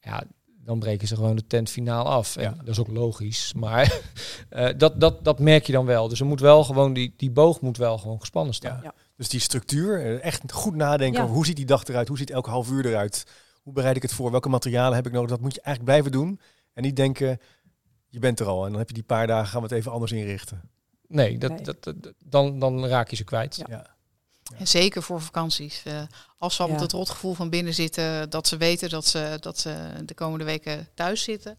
[0.00, 0.24] Ja,
[0.64, 2.36] dan breken ze gewoon de tent finaal af.
[2.36, 2.50] En Ja.
[2.58, 3.52] dat is ook logisch.
[3.56, 4.00] Maar
[4.48, 6.08] eh, dat, dat, dat merk je dan wel.
[6.08, 8.80] Dus er moet wel gewoon, die, die boog moet wel gewoon gespannen staan.
[8.82, 8.94] Ja.
[9.16, 11.22] Dus die structuur, eh, echt goed nadenken Ja.
[11.22, 13.24] over hoe ziet die dag eruit, hoe ziet elke half uur eruit,
[13.62, 16.12] hoe bereid ik het voor, welke materialen heb ik nodig, dat moet je eigenlijk blijven
[16.20, 16.40] doen.
[16.72, 17.38] En niet denken,
[18.08, 19.92] je bent er al en dan heb je die paar dagen, gaan we het even
[19.92, 20.62] anders inrichten.
[21.08, 21.60] Nee, dat, Nee.
[21.62, 23.62] Dat, dat, dan, dan raak je ze kwijt.
[23.68, 23.93] Ja.
[24.52, 24.58] Ja.
[24.58, 25.82] En zeker voor vakanties.
[25.84, 26.02] Eh,
[26.38, 29.58] als ze al met het rotgevoel van binnen zitten, dat ze weten dat ze, dat
[29.58, 31.58] ze de komende weken thuis zitten.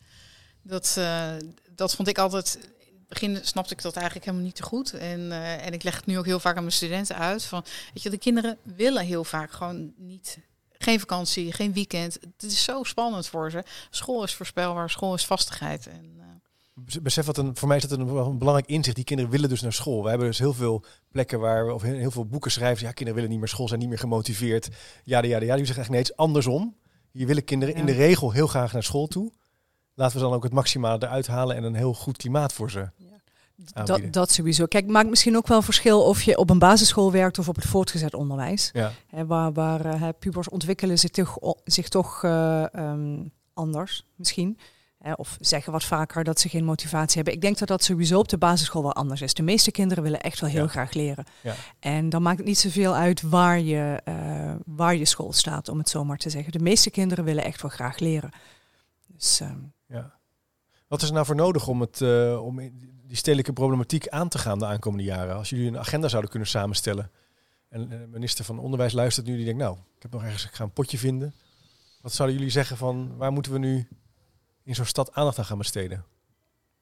[0.62, 1.34] Dat, eh,
[1.70, 2.58] dat vond ik altijd.
[2.62, 4.94] In het begin snapte ik dat eigenlijk helemaal niet te goed.
[4.94, 7.44] En, eh, en ik leg het nu ook heel vaak aan mijn studenten uit.
[7.44, 10.38] Van, weet je, de kinderen willen heel vaak gewoon niet.
[10.72, 12.14] Geen vakantie, geen weekend.
[12.14, 13.64] Het is zo spannend voor ze.
[13.90, 15.88] School is voorspelbaar, school is vastigheid.
[15.88, 16.25] En,
[17.02, 18.96] Besef wat een, voor mij is dat een, belangrijk inzicht.
[18.96, 20.04] Die kinderen willen dus naar school.
[20.04, 22.86] We hebben dus heel veel plekken waar we, of heel, heel veel boeken schrijven.
[22.86, 24.70] Ja, kinderen willen niet meer school, zijn niet meer gemotiveerd.
[25.04, 25.38] Ja, ja, ja.
[25.38, 26.76] Die zeggen eigenlijk nee, het is andersom.
[27.12, 27.80] Hier willen kinderen Ja.
[27.80, 29.32] in de regel heel graag naar school toe.
[29.94, 32.90] Laten we dan ook het maximale eruit halen en een heel goed klimaat voor ze.
[33.86, 34.66] Dat, dat sowieso.
[34.66, 37.66] Kijk, maakt misschien ook wel verschil of je op een basisschool werkt of op het
[37.66, 38.70] voortgezet onderwijs.
[38.74, 38.92] Ja,
[39.26, 44.58] waar waar eh, pubers ontwikkelen zich toch, zich toch eh, ehm, anders misschien.
[45.16, 47.34] Of zeggen wat vaker dat ze geen motivatie hebben.
[47.34, 49.34] Ik denk dat dat sowieso op de basisschool wel anders is.
[49.34, 50.68] De meeste kinderen willen echt wel heel Ja.
[50.68, 51.26] graag leren.
[51.42, 51.56] Ja.
[51.80, 55.78] En dan maakt het niet zoveel uit waar je, eh, waar je school staat, om
[55.78, 56.52] het zo maar te zeggen.
[56.52, 58.32] De meeste kinderen willen echt wel graag leren.
[59.08, 60.14] Dus ehm, ja.
[60.88, 62.58] Wat is er nou voor nodig om, het, eh, om
[63.08, 65.36] die stedelijke problematiek aan te gaan de aankomende jaren?
[65.36, 67.12] Als jullie een agenda zouden kunnen samenstellen.
[67.70, 70.54] En de minister van Onderwijs luistert nu, die denkt, nou, ik heb nog ergens, ik
[70.54, 71.34] ga een potje vinden.
[72.02, 73.88] Wat zouden jullie zeggen van, waar moeten we nu
[74.66, 76.06] in zo'n stad aandacht aan gaan besteden?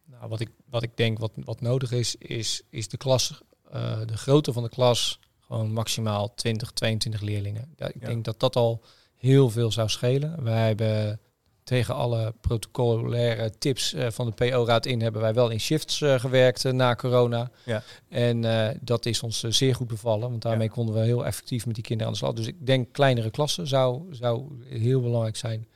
[0.05, 3.41] Nou, wat, ik, wat ik denk wat, wat nodig is, is, is de klas,
[3.71, 7.73] eh, de grootte van de klas, gewoon maximaal 20, 22 leerlingen.
[7.75, 8.07] Ja, ik Ja.
[8.07, 8.81] denk dat dat al
[9.15, 10.43] heel veel zou schelen.
[10.43, 11.19] Wij hebben
[11.63, 16.19] tegen alle protocolaire tips eh, van de PO-raad in hebben wij wel in shifts eh,
[16.19, 17.51] gewerkt na corona.
[17.65, 17.83] Ja.
[18.09, 18.41] En
[18.81, 20.73] dat is ons zeer goed bevallen, want daarmee Ja.
[20.73, 22.33] konden we heel effectief met die kinderen aan de slag.
[22.35, 25.67] Dus ik denk kleinere klassen zou, zou heel belangrijk zijn.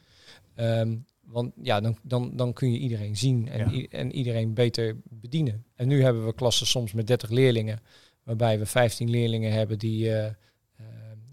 [0.56, 0.96] Ehm,
[1.28, 3.88] want ja, dan, dan, dan kun je iedereen zien en, Ja.
[3.88, 5.66] en iedereen beter bedienen.
[5.76, 7.80] En nu hebben we klassen soms met 30 leerlingen,
[8.24, 10.86] waarbij we 15 leerlingen hebben die, eh, eh,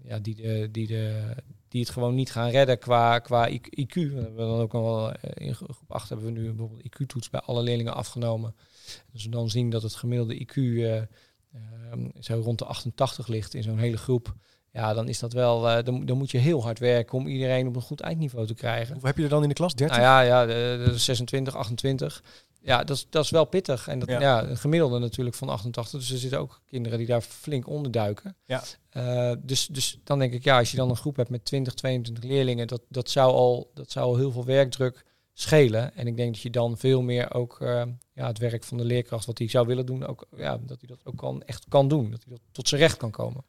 [0.03, 1.35] ja, die, de, die, de,
[1.67, 3.93] die het gewoon niet gaan redden qua, qua IQ.
[3.93, 7.41] We hebben dan ook al eh, in groep 8 hebben we nu bijvoorbeeld IQ-toets bij
[7.41, 8.55] alle leerlingen afgenomen.
[9.11, 10.53] Dus we dan zien dat het gemiddelde IQ
[12.19, 14.35] zo rond de 88 ligt in zo'n hele groep.
[14.75, 15.69] Ja, dan is dat wel.
[15.69, 18.53] eh, dan, dan moet je heel hard werken om iedereen op een goed eindniveau te
[18.53, 18.91] krijgen.
[18.91, 19.73] Hoeveel heb je er dan in de klas?
[19.75, 19.97] 30?
[19.97, 22.23] Nou ja, ja de, de 26, 28.
[22.61, 23.87] Ja, dat is, dat is wel pittig.
[23.87, 24.55] En dat, Ja.
[24.55, 25.99] gemiddelde natuurlijk van 88.
[25.99, 28.35] Dus er zitten ook kinderen die daar flink onder duiken.
[28.45, 28.63] Ja.
[28.89, 31.73] Eh, dus, dus dan denk ik, ja, als je dan een groep hebt met 20,
[31.73, 35.95] 22 leerlingen, dat, dat, zou al, dat zou al heel veel werkdruk schelen.
[35.95, 37.83] En ik denk dat je dan veel meer ook eh,
[38.13, 40.87] ja, het werk van de leerkracht, wat hij zou willen doen, ook, ja, dat hij
[40.87, 42.11] dat ook kan, echt kan doen.
[42.11, 43.43] Dat hij dat tot zijn recht kan komen.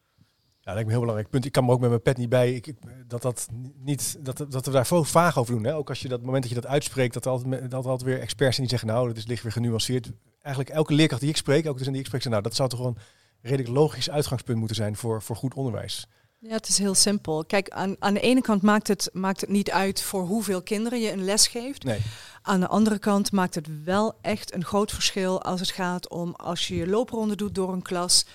[0.66, 1.44] Ja, dat lijkt me een heel belangrijk punt.
[1.44, 2.52] Ik kan me ook met mijn pet niet bij.
[2.54, 2.76] Ik, ik-
[3.06, 3.48] dat, dat,
[3.84, 5.64] niet, dat, dat we daar veel vaag over doen.
[5.64, 5.74] Hè?
[5.74, 8.10] Ook als je dat moment dat je dat uitspreekt, dat er altijd, dat er altijd
[8.10, 10.10] weer experts zijn die zeggen, nou, dat is licht weer genuanceerd.
[10.42, 12.80] Eigenlijk elke leerkracht die ik spreek, ook dus die ik spreek, nou, dat zou toch
[12.84, 12.96] een
[13.40, 16.06] redelijk logisch uitgangspunt moeten zijn voor, voor goed onderwijs.
[16.38, 17.44] Ja, het is heel simpel.
[17.44, 21.00] Kijk, aan, aan de ene kant maakt het, maakt het niet uit voor hoeveel kinderen
[21.00, 21.84] je een les geeft.
[21.84, 22.00] Nee.
[22.42, 26.32] Aan de andere kant maakt het wel echt een groot verschil als het gaat om
[26.34, 28.26] als je je loopronde doet door een klas.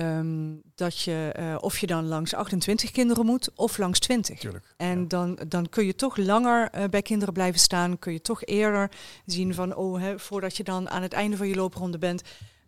[0.00, 4.34] Ehm, dat je, eh, of je dan langs 28 kinderen moet of langs 20.
[4.34, 4.74] Natuurlijk.
[4.76, 5.06] En Ja.
[5.06, 7.98] dan, dan kun je toch langer eh, bij kinderen blijven staan.
[7.98, 8.90] Kun je toch eerder
[9.26, 12.22] zien van, oh, hè, voordat je dan aan het einde van je loopronde bent.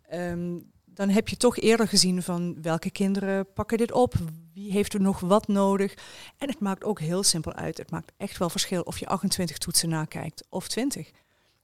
[0.09, 4.13] ehm, dan heb je toch eerder gezien van welke kinderen pakken dit op.
[4.53, 5.93] Wie heeft er nog wat nodig?
[6.37, 7.77] En het maakt ook heel simpel uit.
[7.77, 11.11] Het maakt echt wel verschil of je 28 toetsen nakijkt of 20.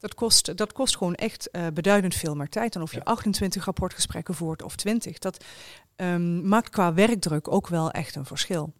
[0.03, 3.03] Dat kost, dat kost gewoon echt eh, beduidend veel meer tijd dan of je Ja.
[3.03, 5.19] 28 rapportgesprekken voert of 20.
[5.19, 5.43] Dat
[5.95, 8.73] ehm, maakt qua werkdruk ook wel echt een verschil.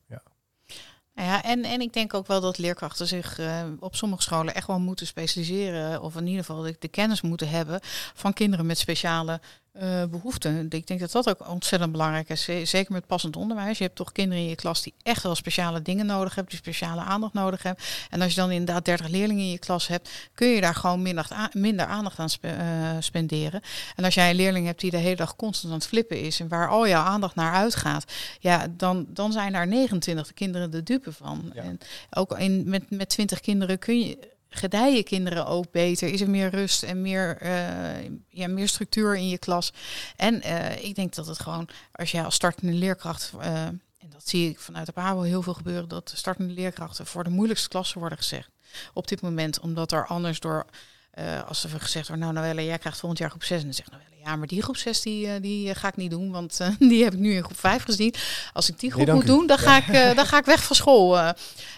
[1.16, 4.56] Nou ja, en, en ik denk ook wel dat leerkrachten zich eh, op sommige scholen
[4.56, 6.02] echt wel moeten specialiseren.
[6.02, 7.80] Of in ieder geval de, de kennis moeten hebben
[8.14, 9.42] van kinderen met speciale
[9.74, 10.68] eh, behoeften.
[10.70, 12.44] Ik denk dat dat ook ontzettend belangrijk is.
[12.64, 13.78] Zeker met passend onderwijs.
[13.78, 16.52] Je hebt toch kinderen in je klas die echt wel speciale dingen nodig hebben.
[16.52, 17.84] Die speciale aandacht nodig hebben.
[18.10, 21.02] En als je dan inderdaad 30 leerlingen in je klas hebt, kun je daar gewoon
[21.02, 23.62] minder, minder aandacht aan spe- eh, spenderen.
[23.96, 26.40] En als jij een leerling hebt die de hele dag constant aan het flippen is
[26.40, 30.84] en waar al jouw aandacht naar uitgaat, ja, dan, dan zijn daar 29 kinderen de
[30.84, 31.52] dupe van.
[31.54, 31.62] Ja.
[31.62, 31.78] En
[32.10, 36.08] ook in, met, met 20 kinderen kun je gedijen kinderen ook beter.
[36.08, 39.74] Is er meer rust en meer, eh, ja, meer structuur in je klas.
[40.16, 44.30] En eh, ik denk dat het gewoon, als jij als startende leerkracht, eh, en dat
[44.30, 47.70] zie ik vanuit de PABO heel veel gebeuren, dat de startende leerkrachten voor de moeilijkste
[47.70, 48.50] klassen worden gezegd.
[48.94, 50.66] Op dit moment, omdat er anders door,
[51.14, 53.58] eh, als er gezegd wordt, nou Noelle, jij krijgt volgend jaar groep 6.
[53.58, 55.96] En dan zegt Noelle, ja, maar die groep 6 die, eh, die eh, ga ik
[55.96, 58.14] niet doen, want eh, die heb ik nu in groep 5 gezien.
[58.54, 59.26] Als ik die groep moet u.
[59.26, 59.64] doen, dan, Ja.
[59.64, 61.18] ga ik, eh, dan ga ik weg van school.
[61.20, 61.30] eh.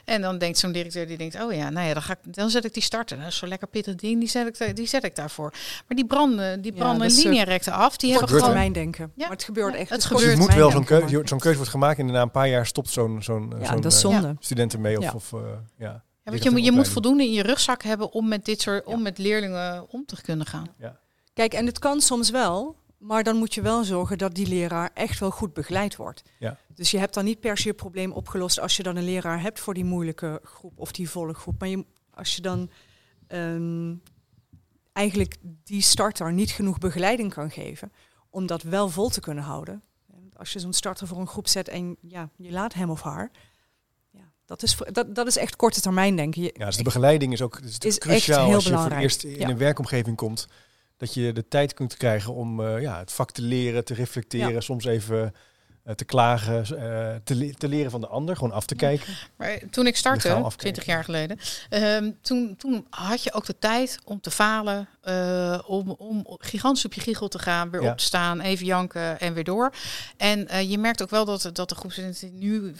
[0.06, 2.50] En dan denkt zo'n directeur, die denkt, oh ja, nou ja, dan, ga ik, dan
[2.50, 3.18] zet ik die starten.
[3.20, 5.50] Dat is zo'n lekker pittig ding, die zet ik, daar- die zet ik daarvoor.
[5.88, 7.98] Maar die branden, die Ja, branden dat is, linierecten af.
[7.98, 8.44] Die hebben gewoon...
[8.44, 9.12] termijn denken.
[9.16, 9.22] Ja.
[9.28, 9.90] Maar het gebeurt Ja, echt.
[9.90, 10.24] het gebeurt.
[10.24, 12.50] Dus je kort moet wel zo'n keuze, zo'n keuze wordt gemaakt en na een paar
[12.50, 14.36] jaar stopt zo'n zo'n Ja, zo'n, dat is eh, zonde.
[14.40, 14.98] student ermee.
[14.98, 15.12] Of, Ja.
[15.14, 15.34] of,
[15.78, 16.04] ja.
[16.26, 18.86] Ja, want je, moet- je moet voldoende in je rugzak hebben om met dit soort,
[18.86, 20.68] om met leerlingen om te kunnen gaan.
[21.34, 24.92] Kijk, en het kan soms wel, maar dan moet je wel zorgen dat die leraar
[24.94, 26.22] echt wel goed begeleid wordt.
[26.40, 26.58] Ja.
[26.76, 29.42] Dus je hebt dan niet per se het probleem opgelost als je dan een leraar
[29.42, 31.60] hebt voor die moeilijke groep of die volle groep.
[31.60, 32.70] Maar je, als je dan
[33.28, 33.94] ehm,
[34.94, 37.92] eigenlijk die starter niet genoeg begeleiding kan geven
[38.30, 39.82] om dat wel vol te kunnen houden.
[40.38, 43.32] Als je zo'n starter voor een groep zet en ja, je laat hem of haar.
[44.46, 46.42] Dat, is, dat, dat is echt korte termijn denken.
[46.42, 49.24] Je, Ja, dus de begeleiding is ook is Is cruciaal als je voor het eerst
[49.24, 49.50] in Ja.
[49.50, 50.48] een werkomgeving komt.
[50.98, 54.54] Dat je de tijd kunt krijgen om eh, ja, het vak te leren, te reflecteren,
[54.54, 54.60] Ja.
[54.60, 55.34] soms even
[55.96, 59.14] te klagen, eh, te, le- te leren van de ander, gewoon af te kijken.
[59.36, 60.60] Maar toen ik startte, Legaal afkijken.
[60.74, 65.60] 20 jaar geleden, ehm, toen, toen had je ook de tijd om te falen, eh,
[65.66, 67.92] om, om gigantisch op je giegel te gaan, weer Ja.
[67.92, 69.74] op te staan, even janken en weer door.
[70.18, 72.74] En eh, je merkt ook wel dat, dat de groepsstudenten nu,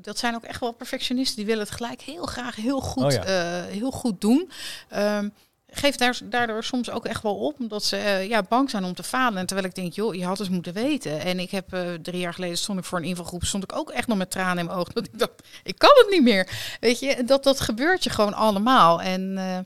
[0.00, 3.10] dat zijn ook echt wel perfectionisten, die willen het gelijk heel graag heel goed, Oh
[3.12, 3.24] ja.
[3.24, 4.50] eh, heel goed doen.
[4.88, 5.28] Ehm
[5.70, 8.94] geeft daar, daardoor soms ook echt wel op, omdat ze eh, ja, bang zijn om
[8.94, 9.38] te falen.
[9.38, 11.20] En terwijl ik denk, joh, je had eens moeten weten.
[11.20, 13.90] En ik heb eh, drie jaar geleden stond ik voor een invalgroep, stond ik ook
[13.90, 14.94] echt nog met tranen in mijn ogen.
[14.98, 16.76] Dat ik dacht, ik kan het niet meer.
[16.80, 19.02] Weet je, dat, dat gebeurt je gewoon allemaal.
[19.02, 19.58] En eh,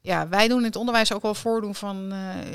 [0.00, 2.12] ja, wij doen in het onderwijs ook wel voordoen van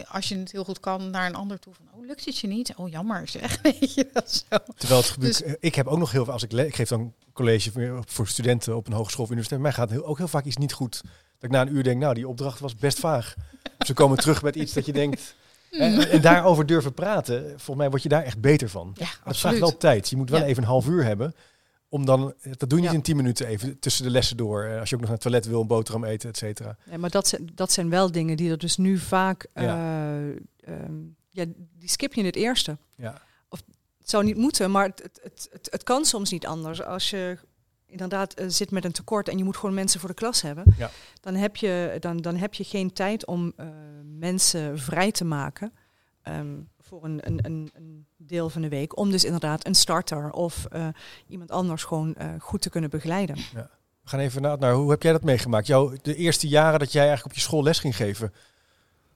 [0.07, 2.47] als je het heel goed kan naar een ander toe van oh lukt het je
[2.47, 2.73] niet?
[2.75, 4.57] Oh jammer zeg, weet je wel zo.
[4.77, 7.13] Terwijl het gebeurt, Dus- ik heb ook nog heel veel, als ik, ik geef dan
[7.33, 10.45] college voor, voor studenten op een hogeschool of universiteit, mij gaat heel, ook heel vaak
[10.45, 11.01] iets niet goed.
[11.43, 13.35] Dat ik na een uur denk, nou die opdracht was best vaag.
[13.85, 15.35] Ze komen terug met iets dat je denkt,
[15.71, 18.91] en, en daarover durven praten, volgens mij word je daar echt beter van.
[18.99, 20.09] Ja, Dat vraagt wel tijd.
[20.09, 20.45] Je moet wel Ja.
[20.45, 21.33] even een half uur hebben.
[21.89, 22.97] Om dan, dat doe je niet Ja.
[22.97, 24.63] in tien minuten even tussen de lessen door.
[24.63, 26.77] eh, Als je ook nog naar het toilet wil, een boterham eten, et cetera.
[26.91, 29.45] Ja, maar dat zijn, dat zijn wel dingen die er dus nu vaak...
[29.53, 29.61] Ja.
[29.61, 30.29] eh,
[30.73, 30.93] ehm,
[31.29, 31.45] ja,
[31.79, 32.77] die skip je in het eerste.
[32.95, 33.21] Ja.
[33.99, 36.81] Het zou niet moeten, maar het, het, het kan soms niet anders.
[36.81, 37.37] Als je
[37.93, 40.63] inderdaad eh, zit met een tekort en je moet gewoon mensen voor de klas hebben,
[40.77, 40.89] Ja.
[41.21, 43.67] dan, heb je, dan, dan heb je geen tijd om eh,
[44.17, 45.73] mensen vrij te maken
[46.21, 48.97] ehm, voor een, een, een, een deel van de week.
[48.97, 50.87] Om dus inderdaad een starter of eh,
[51.27, 53.35] iemand anders gewoon eh, goed te kunnen begeleiden.
[53.35, 55.67] We gaan even naar, naar hoe heb jij dat meegemaakt?
[55.67, 58.33] Jouw, de eerste jaren dat jij eigenlijk op je school les ging geven.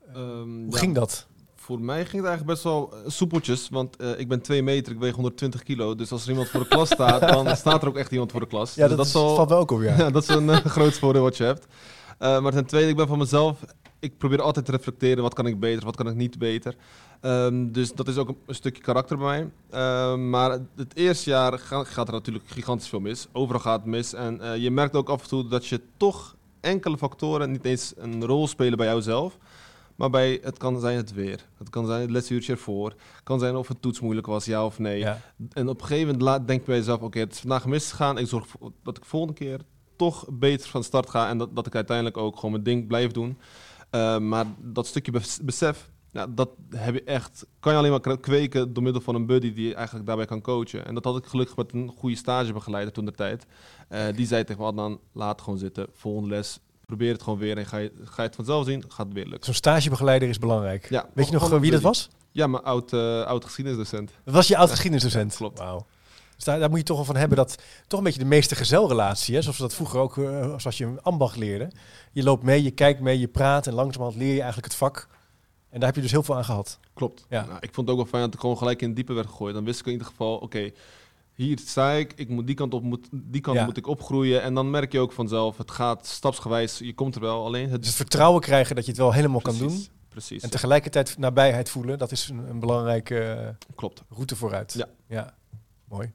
[0.07, 0.17] Ehm,
[0.63, 1.27] Hoe ja, ging dat?
[1.67, 3.69] Voor mij ging het eigenlijk best wel eh, soepeltjes.
[3.69, 5.95] Want eh, ik ben 2 meter, ik weeg 120 kilo.
[5.95, 8.39] Dus als er iemand voor de klas staat, dan staat er ook echt iemand voor
[8.39, 8.75] de klas.
[8.75, 9.95] Ja, Dus dat, is wel- valt wel ook op, ja.
[10.03, 11.67] Ja, dat is een eh, groot voordeel wat je hebt.
[12.19, 13.59] Maar ten tweede, ik ben van mezelf.
[13.99, 15.23] Ik probeer altijd te reflecteren.
[15.23, 16.75] Wat kan ik beter, wat kan ik niet beter.
[17.21, 19.49] Ehm, dus dat is ook een, een stukje karakter bij mij.
[19.81, 23.27] Ehm, maar het eerste jaar ga- gaat er natuurlijk gigantisch veel mis.
[23.31, 24.13] Overal gaat het mis.
[24.13, 28.25] En je merkt ook af en toe dat je toch enkele factoren niet eens een
[28.25, 29.37] rol spelen bij jouzelf.
[29.97, 31.45] Maar bij, het kan zijn het weer.
[31.57, 32.89] Het kan zijn het lesuurtje ervoor.
[32.89, 34.99] Het kan zijn of het toets moeilijk was, ja of nee.
[34.99, 35.21] ja.
[35.53, 38.17] En op een gegeven moment laat, denk ik bij jezelf, oké, het is vandaag misgegaan.
[38.17, 38.45] Ik zorg
[38.83, 39.61] dat ik volgende keer
[39.95, 41.29] toch beter van start ga.
[41.29, 43.37] En dat, dat ik uiteindelijk ook gewoon mijn ding blijf doen.
[43.91, 45.89] Uh, maar dat stukje bes- besef,
[46.29, 49.67] dat heb je echt, kan je alleen maar kweken door middel van een buddy die
[49.67, 50.85] je eigenlijk daarbij kan coachen.
[50.85, 53.45] En dat had ik gelukkig met een goede stagebegeleider toen de tijd.
[53.89, 57.57] Uh, die zei tegen me, dan laat gewoon zitten, volgende les, probeer het gewoon weer
[57.57, 59.43] en ga je, ga je het vanzelf zien, gaat het weer lukken.
[59.43, 60.89] Zo'n stagebegeleider is belangrijk.
[60.89, 62.09] Ja, Weet je nog eh, wie dat was?
[62.31, 64.11] Ja, mijn oud, uh, oud geschiedenisdocent.
[64.23, 65.31] Dat was je oud geschiedenisdocent?
[65.31, 65.59] Ja, klopt.
[65.59, 65.85] Wauw.
[66.35, 67.55] Dus daar, daar moet je toch wel van hebben dat
[67.87, 70.85] toch een beetje de meeste gezelrelatie, hè, zoals we dat vroeger ook, uh, zoals je
[70.85, 71.71] een ambacht leerde.
[72.11, 75.07] Je loopt mee, je kijkt mee, je praat en langzamerhand leer je eigenlijk het vak.
[75.69, 76.79] En daar heb je dus heel veel aan gehad.
[76.93, 77.25] Klopt.
[77.29, 77.45] Ja.
[77.45, 79.27] Nou, ik vond het ook wel fijn dat ik gewoon gelijk in het diepe werd
[79.27, 79.53] gegooid.
[79.53, 80.71] Dan wist ik in ieder geval, oké,
[81.37, 83.65] hier sta ik, ik moet die kant op, moet, die kant Ja.
[83.65, 84.41] moet ik opgroeien.
[84.41, 87.45] En dan merk je ook vanzelf, het gaat stapsgewijs, je komt er wel.
[87.45, 89.85] Alleen het Dus het vertrouwen krijgen dat je het wel helemaal kan doen.
[90.09, 90.43] Precies.
[90.43, 94.03] En tegelijkertijd nabijheid voelen, dat is een, een belangrijke eh, Klopt.
[94.09, 94.73] route vooruit.
[94.73, 94.87] Ja.
[95.07, 95.33] ja.
[95.87, 96.11] Mooi.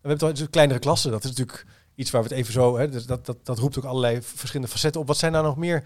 [0.00, 2.88] We hebben toch kleinere klassen, dat is natuurlijk iets waar we het even zo, hè,
[2.88, 5.06] dus dat, dat, dat roept ook allerlei verschillende facetten op.
[5.06, 5.84] Wat zijn nou nog meer,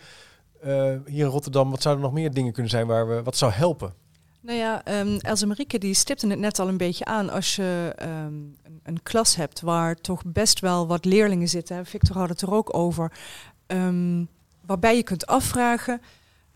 [0.64, 0.68] uh,
[1.06, 3.94] hier in Rotterdam, wat zouden nog meer dingen kunnen zijn waar we, wat zou helpen?
[4.42, 7.30] Nou ja, um, Marieke die stipte het net al een beetje aan.
[7.30, 12.28] Als je um, een, klas hebt waar toch best wel wat leerlingen zitten, Victor had
[12.28, 13.12] het er ook over,
[13.66, 14.28] um,
[14.66, 16.00] waarbij je kunt afvragen,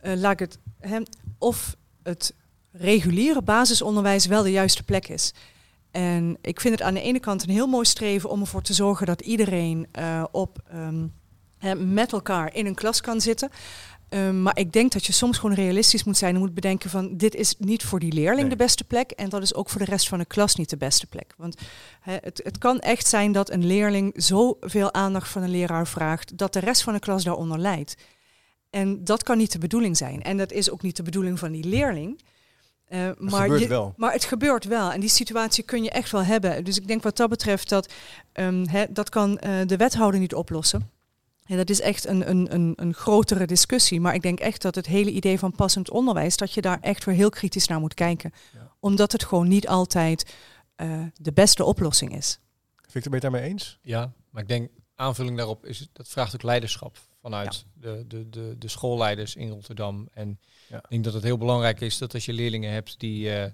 [0.03, 0.99] uh, laat het, hè,
[1.39, 2.35] of het
[2.73, 5.33] reguliere basisonderwijs wel de juiste plek is.
[5.91, 8.75] En ik vind het aan de ene kant een heel mooi streven om ervoor te
[8.75, 10.63] zorgen dat iedereen uh, op,
[11.77, 13.51] met elkaar in een klas kan zitten.
[14.15, 17.17] Um, maar ik denk dat je soms gewoon realistisch moet zijn en moet bedenken van
[17.17, 18.57] dit is niet voor die leerling Nee.
[18.57, 20.77] de beste plek en dat is ook voor de rest van de klas niet de
[20.77, 21.35] beste plek.
[21.37, 21.57] Want
[22.01, 26.53] het, het kan echt zijn dat een leerling zoveel aandacht van een leraar vraagt dat
[26.53, 27.95] de rest van de klas daaronder lijdt.
[28.71, 30.23] En dat kan niet de bedoeling zijn.
[30.23, 32.21] En dat is ook niet de bedoeling van die leerling.
[32.89, 33.95] Uh, maar, gebeurt je, wel.
[33.97, 34.93] maar het gebeurt wel.
[34.93, 36.65] En die situatie kun je echt wel hebben.
[36.65, 37.93] Dus ik denk wat dat betreft dat
[38.33, 40.91] um, hè, dat kan uh, de wethouder niet oplossen.
[41.47, 44.01] Ja, dat is echt een, een, een, een grotere discussie.
[44.01, 47.05] Maar ik denk echt dat het hele idee van passend onderwijs, dat je daar echt
[47.05, 48.33] weer heel kritisch naar moet kijken.
[48.53, 48.73] Ja.
[48.81, 50.35] Omdat het gewoon niet altijd
[50.77, 52.39] uh, de beste oplossing is.
[52.77, 53.79] Victor, ben je het daarmee eens?
[53.83, 57.81] Ja, maar ik denk aanvulling daarop is, dat vraagt ook leiderschap vanuit ja.
[57.81, 60.09] de, de, de, de schoolleiders in Rotterdam.
[60.13, 60.77] En ja.
[60.77, 63.51] ik denk dat het heel belangrijk is dat als je leerlingen hebt die uh, uh,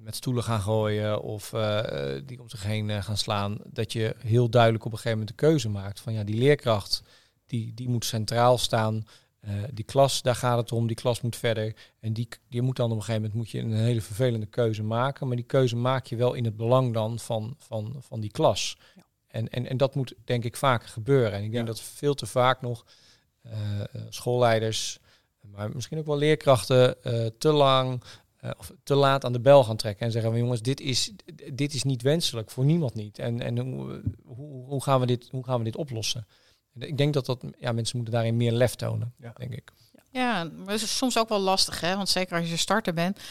[0.00, 1.80] met stoelen gaan gooien of uh,
[2.24, 5.46] die om zich heen gaan slaan, dat je heel duidelijk op een gegeven moment de
[5.46, 7.02] keuze maakt van ja, die leerkracht
[7.46, 9.06] die, die moet centraal staan.
[9.72, 11.74] die klas, daar gaat het om, die klas moet verder.
[12.00, 14.82] En die, die moet dan op een gegeven moment moet je een hele vervelende keuze
[14.82, 15.26] maken.
[15.26, 18.76] Maar die keuze maak je wel in het belang dan van, van, van die klas.
[18.96, 19.02] Ja.
[19.26, 21.32] En, en, en dat moet denk ik vaker gebeuren.
[21.32, 21.72] En ik denk Ja.
[21.72, 22.84] dat veel te vaak nog
[23.46, 23.52] uh,
[24.08, 24.98] schoolleiders,
[25.40, 28.02] maar misschien ook wel leerkrachten, uh, te lang
[28.44, 31.12] uh, of te laat aan de bel gaan trekken en zeggen van jongens, dit is,
[31.52, 33.18] dit is niet wenselijk voor niemand niet.
[33.18, 36.26] En, en hoe, hoe, hoe, gaan we dit, hoe gaan we dit oplossen?
[36.78, 39.32] Ik denk dat, dat ja, mensen moeten daarin meer lef tonen, Ja.
[39.36, 39.72] denk ik.
[40.10, 41.96] Ja, maar het is soms ook wel lastig, hè?
[41.96, 43.22] want zeker als je starter bent, uh,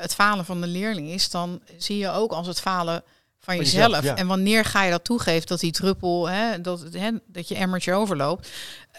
[0.00, 3.02] het falen van de leerling is, dan zie je ook als het falen
[3.38, 3.86] van, jezelf.
[3.86, 4.16] jezelf, ja.
[4.16, 7.92] En wanneer ga je dat toegeven, dat die druppel, hè, dat, hè, dat je emmertje
[7.92, 8.50] overloopt.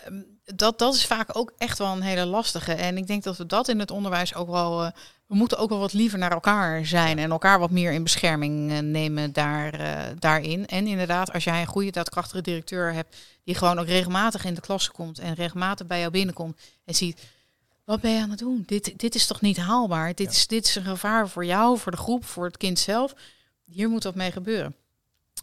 [0.07, 2.73] Um, dat, dat is vaak ook echt wel een hele lastige.
[2.73, 4.83] En ik denk dat we dat in het onderwijs ook wel.
[4.83, 4.91] eh,
[5.27, 8.71] we moeten ook wel wat liever naar elkaar zijn en elkaar wat meer in bescherming
[8.71, 10.67] eh, nemen daar, eh, daarin.
[10.67, 14.61] En inderdaad, als jij een goede, daadkrachtige directeur hebt, die gewoon ook regelmatig in de
[14.61, 17.23] klasse komt en regelmatig bij jou binnenkomt en ziet.
[17.83, 18.63] Wat ben je aan het doen?
[18.65, 20.07] Dit, dit is toch niet haalbaar?
[20.15, 20.37] Dit, Ja.
[20.37, 23.13] is, dit is een gevaar voor jou, voor de groep, voor het kind zelf.
[23.65, 24.75] Hier moet wat mee gebeuren.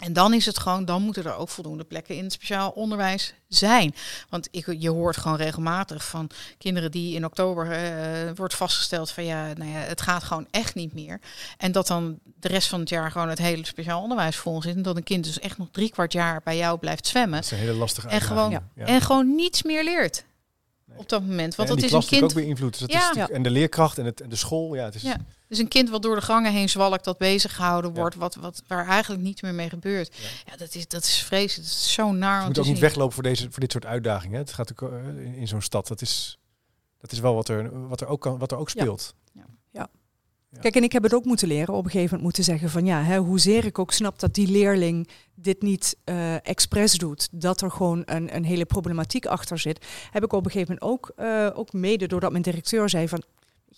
[0.00, 3.34] En dan is het gewoon, dan moeten er ook voldoende plekken in het speciaal onderwijs
[3.48, 3.94] zijn.
[4.28, 9.24] Want ik, je hoort gewoon regelmatig van kinderen die in oktober eh, wordt vastgesteld van
[9.24, 11.20] ja, nou ja, het gaat gewoon echt niet meer.
[11.56, 14.76] En dat dan de rest van het jaar gewoon het hele speciaal onderwijs vol zit.
[14.76, 17.34] En dat een kind dus echt nog drie kwart jaar bij jou blijft zwemmen.
[17.40, 18.62] Dat is een hele lastige En gewoon- ja.
[18.74, 20.24] En gewoon niets meer leert
[20.86, 20.98] Nee.
[20.98, 21.54] op dat moment.
[21.54, 22.22] Want en dat is een kind.
[22.22, 22.78] ook weer invloed.
[22.78, 24.74] Dus dat is En de leerkracht en, het, en de school.
[24.74, 25.16] Ja, het is, Ja.
[25.48, 28.62] Dus een kind wat door de gangen heen zwalkt, dat bezig gehouden wordt, wat, wat,
[28.66, 30.16] waar eigenlijk niets meer mee gebeurt.
[30.16, 30.28] Ja.
[30.46, 31.68] Ja, dat, is, dat is vreselijk.
[31.68, 34.38] Dat is zo naar Je moet ook niet weglopen voor, deze, voor dit soort uitdagingen.
[34.38, 35.86] Het gaat ook eh, in, in zo'n stad.
[35.86, 36.38] Dat is,
[37.00, 38.80] dat is wel wat er, wat er, ook, kan, wat er ook Ja.
[38.82, 39.14] speelt.
[40.60, 42.84] Kijk, en ik heb het ook moeten leren, op een gegeven moment moeten zeggen van
[42.84, 47.60] ja, hè, hoezeer ik ook snap dat die leerling dit niet eh expres doet, dat
[47.60, 51.12] er gewoon een, een hele problematiek achter zit, heb ik op een gegeven moment ook,
[51.16, 53.22] eh, ook mede doordat mijn directeur zei van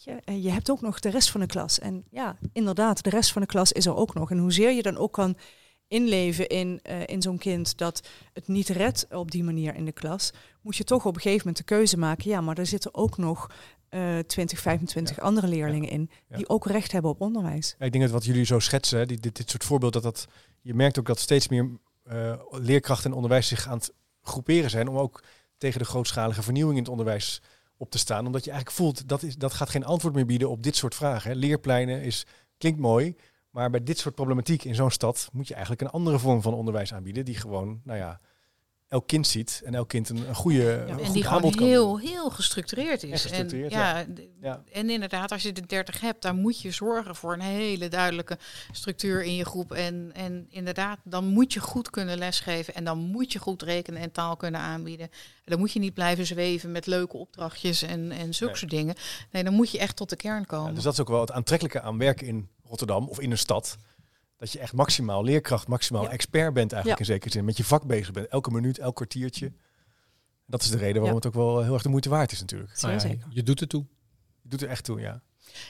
[0.07, 1.78] je, eh, je hebt ook nog de rest van de klas.
[1.78, 4.30] En ja, inderdaad, de rest van de klas is er ook nog.
[4.30, 5.36] En hoezeer je dan ook kan
[5.88, 9.92] inleven in, eh, in zo'n kind dat het niet redt op die manier in de
[9.92, 10.32] klas,
[10.62, 13.16] moet je toch op een gegeven moment de keuze maken, ja, maar er zitten ook
[13.16, 13.50] nog
[13.88, 16.36] eh 20, 25 andere leerlingen in Ja.
[16.36, 17.74] die ook recht hebben op onderwijs.
[17.78, 20.32] Ik denk dat wat jullie zo schetsen, hè, die, dit, dit soort voorbeelden, dat dat,
[20.61, 21.70] je merkt ook dat steeds meer
[22.02, 23.92] eh, leerkrachten en onderwijs zich aan het
[24.22, 25.22] groeperen zijn om ook
[25.59, 27.42] tegen de grootschalige vernieuwing in het onderwijs
[27.77, 28.27] op te staan.
[28.27, 30.95] Omdat je eigenlijk voelt, dat, is, dat gaat geen antwoord meer bieden op dit soort
[30.95, 31.37] vragen.
[31.37, 32.27] Leerpleinen is,
[32.59, 33.16] klinkt mooi,
[33.51, 36.55] maar bij dit soort problematiek in zo'n stad moet je eigenlijk een andere vorm van
[36.55, 38.20] onderwijs aanbieden die gewoon, nou ja,
[38.97, 42.30] elk kind ziet en elk kind een, een goede een En die gewoon heel, heel
[42.30, 43.11] gestructureerd is.
[43.11, 44.05] En gestructureerd, en, ja,
[44.42, 44.62] Ja.
[44.72, 48.38] en inderdaad, als je de 30 hebt, dan moet je zorgen voor een hele duidelijke
[48.72, 49.72] structuur in je groep.
[49.72, 52.74] En, en inderdaad, dan moet je goed kunnen lesgeven.
[52.74, 55.07] En dan moet je goed rekenen en taal kunnen aanbieden.
[55.11, 58.57] En dan moet je niet blijven zweven met leuke opdrachtjes en, en zulke Nee.
[58.57, 58.94] soort dingen.
[59.30, 60.68] Nee, dan moet je echt tot de kern komen.
[60.68, 63.38] Ja, dus dat is ook wel het aantrekkelijke aan werken in Rotterdam of in een
[63.38, 63.76] stad.
[64.39, 66.11] Dat je echt maximaal leerkracht, maximaal Ja.
[66.11, 67.07] expert bent eigenlijk Ja.
[67.07, 67.45] in zekere zin.
[67.45, 68.28] Met je vak bezig bent.
[68.28, 69.53] Elke minuut, elk kwartiertje.
[70.47, 71.14] Dat is de reden waarom Ja.
[71.16, 72.80] het ook wel heel erg de moeite waard is natuurlijk.
[72.80, 73.26] Nou ja, zeker.
[73.30, 73.84] Je doet het toe.
[74.43, 75.20] Je doet er echt toe, ja.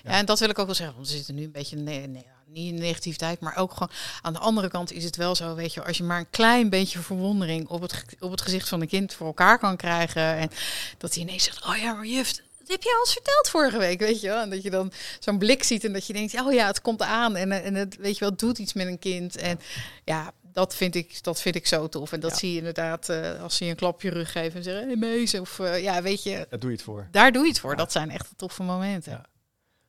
[0.02, 0.96] Ja, en dat wil ik ook wel zeggen.
[0.96, 3.90] Want we zitten nu een beetje nee, nee, niet in negativiteit, maar ook gewoon
[4.22, 6.70] aan de andere kant is het wel zo, weet je, als je maar een klein
[6.70, 10.50] beetje verwondering op het, op het gezicht van een kind voor elkaar kan krijgen en
[10.98, 13.78] dat hij ineens zegt, oh ja, maar juf, dat heb je al eens verteld vorige
[13.78, 14.42] week, weet je wel.
[14.42, 17.02] En dat je dan zo'n blik ziet en dat je denkt, oh ja, het komt
[17.02, 19.36] aan en, en het, weet je wel, het doet iets met een kind.
[19.36, 19.58] En
[20.04, 22.12] ja, dat vind ik, dat vind ik zo tof.
[22.12, 22.36] En dat Ja.
[22.36, 25.34] zie je inderdaad eh, als ze je een klapje rug geven en zeggen, hey mees,
[25.34, 27.08] of eh, ja, weet je, Daar doe je het voor.
[27.10, 27.70] daar doe je het voor.
[27.70, 27.76] Ja.
[27.76, 29.12] Dat zijn echt de toffe momenten.
[29.12, 29.24] Ja.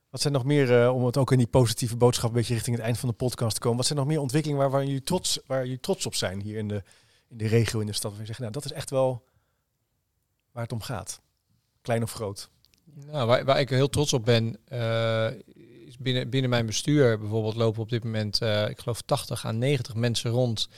[0.09, 2.75] Wat zijn nog meer, eh, om het ook in die positieve boodschap een beetje richting
[2.75, 3.78] het eind van de podcast te komen.
[3.78, 6.57] Wat zijn nog meer ontwikkelingen waar, waar, jullie, trots, waar jullie trots op zijn hier
[6.57, 6.84] in de,
[7.30, 8.11] in de regio, in de stad?
[8.11, 9.25] Waar je zegt, nou dat is echt wel
[10.51, 11.21] waar het om gaat.
[11.82, 12.49] Klein of groot.
[13.05, 15.27] Nou, waar, waar ik heel trots op ben, eh,
[15.97, 19.95] binnen, binnen mijn bestuur bijvoorbeeld lopen op dit moment, eh, ik geloof 80 à 90
[19.95, 20.69] mensen rond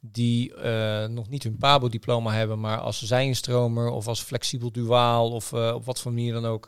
[0.00, 5.52] die eh, nog niet hun PABO-diploma hebben, maar als zijnstromer of als flexibel duaal of
[5.52, 6.66] eh, op wat voor manier dan ook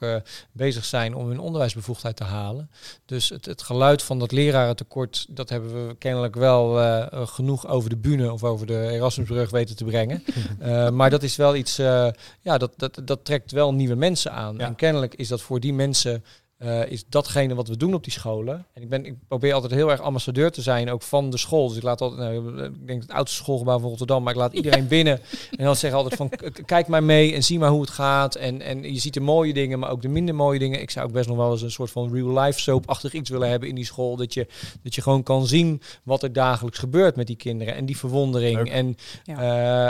[0.52, 2.70] bezig zijn om hun onderwijsbevoegdheid te halen.
[3.04, 6.78] Dus het, het geluid van dat lerarentekort, dat hebben we kennelijk wel
[7.26, 10.24] genoeg over de bühne of over de Erasmusbrug weten te brengen.
[11.00, 14.56] Maar dat is wel iets, ja, dat, dat, dat trekt wel nieuwe mensen aan.
[14.56, 14.66] Ja.
[14.66, 16.24] En kennelijk is dat voor die mensen,
[16.60, 18.66] eh, is datgene wat we doen op die scholen.
[18.72, 21.68] En ik, ben, ik probeer altijd heel erg ambassadeur te zijn, ook van de school.
[21.68, 24.52] Dus ik laat altijd, nou, ik denk het oudste schoolgebouw van Rotterdam, maar ik laat
[24.52, 25.20] iedereen binnen.
[25.56, 26.30] En dan zeg ik altijd van,
[26.64, 28.34] kijk maar mee en zie maar hoe het gaat.
[28.34, 30.80] En, en je ziet de mooie dingen, maar ook de minder mooie dingen.
[30.80, 33.68] Ik zou ook best nog wel eens een soort van real-life soap-achtig iets willen hebben
[33.68, 34.16] in die school.
[34.16, 34.46] Dat je,
[34.82, 37.74] dat je gewoon kan zien wat er dagelijks gebeurt met die kinderen.
[37.74, 38.56] En die verwondering.
[38.56, 38.68] Leuk.
[38.68, 39.38] En Ja.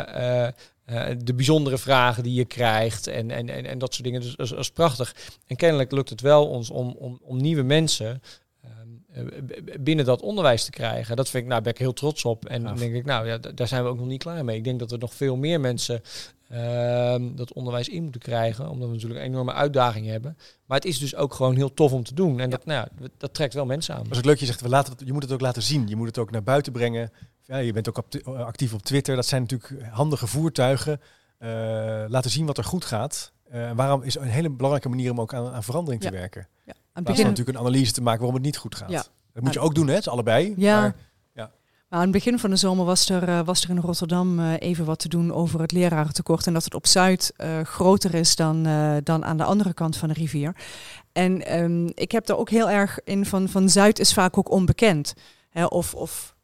[0.06, 0.52] eh, eh,
[0.90, 4.20] eh, de bijzondere vragen die je krijgt en, en, en, en dat soort dingen.
[4.20, 5.14] Dus dat is, dat is prachtig.
[5.46, 8.22] En kennelijk lukt het wel ons om, om, om nieuwe mensen
[8.62, 11.16] ehm, eh, binnen dat onderwijs te krijgen.
[11.16, 12.44] Dat vind ik, nou, ben ik heel trots op.
[12.44, 14.56] En dan denk ik, nou ja, daar zijn we ook nog niet klaar mee.
[14.56, 16.02] Ik denk dat er nog veel meer mensen
[16.50, 18.68] ehm, dat onderwijs in moeten krijgen.
[18.70, 20.36] Omdat we natuurlijk een enorme uitdaging hebben.
[20.66, 22.40] Maar het is dus ook gewoon heel tof om te doen.
[22.40, 24.02] En dat, nou, ja, dat trekt wel mensen aan.
[24.02, 25.88] Dat is ook leuk, je zegt, we laten het, je moet het ook laten zien.
[25.88, 27.10] Je moet het ook naar buiten brengen.
[27.44, 29.16] Ja, je bent ook act- actief op Twitter.
[29.16, 31.00] Dat zijn natuurlijk handige voertuigen.
[31.38, 31.48] Eh,
[32.08, 33.32] laten zien wat er goed gaat.
[33.50, 36.12] Eh, waarom is een hele belangrijke manier om ook aan, aan verandering te Ja.
[36.18, 36.48] werken.
[36.66, 36.72] Ja.
[36.92, 38.90] Aan begin, natuurlijk een analyse te maken waarom het niet goed gaat.
[38.90, 39.04] Ja.
[39.32, 39.92] Dat moet je ook doen, hè?
[39.94, 40.54] Het is allebei.
[40.56, 40.80] Ja.
[40.80, 40.94] Maar
[41.92, 44.84] Aan het begin van de zomer was er, uh, was er in Rotterdam uh, even
[44.84, 46.46] wat te doen over het lerarentekort.
[46.46, 48.62] En dat het op Zuid uh, groter is dan,
[49.02, 50.56] dan aan de andere kant van de rivier.
[51.12, 54.50] En um, ik heb daar ook heel erg in van, van Zuid is vaak ook
[54.50, 55.14] onbekend.
[55.50, 56.34] Hè, of of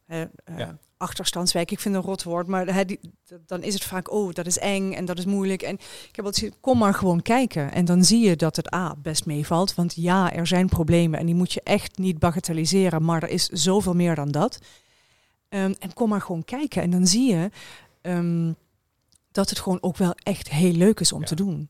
[0.57, 0.77] ja.
[0.97, 2.47] achterstandswijk, ik vind een rot woord.
[2.47, 2.99] Maar hè, die,
[3.45, 5.61] dan is het vaak, oh, dat is eng en dat is moeilijk.
[5.61, 5.73] En
[6.09, 7.71] ik heb altijd kom maar gewoon kijken.
[7.71, 9.75] En dan zie je dat het A, best meevalt.
[9.75, 13.03] Want ja, er zijn problemen en die moet je echt niet bagatelliseren.
[13.03, 14.59] Maar er is zoveel meer dan dat.
[15.49, 16.81] Um, en kom maar gewoon kijken.
[16.81, 17.49] En dan zie je
[18.01, 18.55] um,
[19.31, 21.25] dat het gewoon ook wel echt heel leuk is om Ja.
[21.27, 21.69] te doen.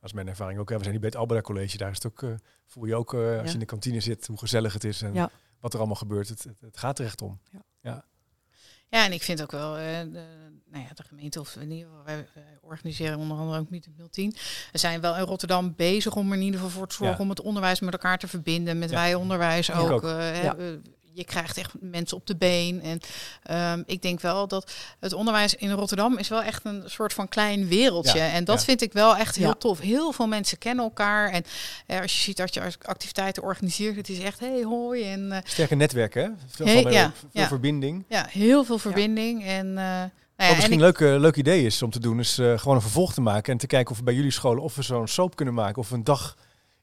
[0.00, 0.68] Dat is mijn ervaring ook.
[0.68, 1.76] We zijn hier bij het Albeda College.
[1.76, 2.30] Daar is het ook, eh,
[2.66, 3.42] voel je ook eh, als Ja.
[3.42, 5.30] je in de kantine zit hoe gezellig het is en Ja.
[5.60, 6.28] wat er allemaal gebeurt.
[6.28, 7.40] Het, het, het gaat er echt om.
[8.88, 10.24] Ja, en ik vind ook wel, eh, de,
[10.70, 13.88] nou ja, de gemeente of in ieder geval, wij, wij organiseren onder andere ook Meet
[14.10, 14.34] 010.
[14.72, 17.22] We zijn wel in Rotterdam bezig om er in ieder geval voor te zorgen Ja.
[17.22, 18.78] om het onderwijs met elkaar te verbinden.
[18.78, 18.96] Met Ja.
[18.96, 19.90] wij onderwijs ook.
[19.90, 20.02] ook.
[21.14, 22.80] Je krijgt echt mensen op de been.
[22.82, 23.00] En
[23.42, 27.28] ehm, ik denk wel dat het onderwijs in Rotterdam is wel echt een soort van
[27.28, 28.18] klein wereldje.
[28.18, 28.64] Ja, En dat ja.
[28.64, 29.54] vind ik wel echt heel Ja.
[29.54, 29.78] tof.
[29.80, 31.30] Heel veel mensen kennen elkaar.
[31.30, 31.44] En
[31.86, 35.02] eh, als je ziet dat je activiteiten organiseert, het is echt hey hoi.
[35.04, 36.30] En eh, Sterke netwerken, hè?
[36.48, 37.46] Veel, Hey, van, ja, veel ja.
[37.48, 38.04] verbinding.
[38.08, 39.44] ja, heel veel verbinding.
[39.46, 42.18] En, eh, nou ja, Wat en misschien een leuk, leuk idee is om te doen,
[42.20, 44.62] is eh, gewoon een vervolg te maken en te kijken of we bij jullie scholen
[44.62, 46.36] of we zo'n soap kunnen maken of een dag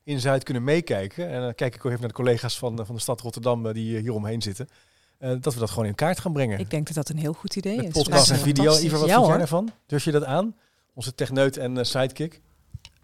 [0.03, 1.29] in Zuid kunnen meekijken.
[1.29, 3.65] En dan kijk ik ook even naar de collega's van, de- van de stad Rotterdam
[3.67, 4.69] eh, die hier omheen zitten.
[5.17, 6.59] Eh, dat we dat gewoon in kaart gaan brengen.
[6.59, 7.91] Ik denk dat dat een heel goed idee Met is.
[7.91, 8.77] podcast en video.
[8.77, 9.69] Ivar, wat Ja, vind jij daarvan?
[9.85, 10.55] Durf je dat aan?
[10.93, 12.41] Onze techneut en eh, sidekick.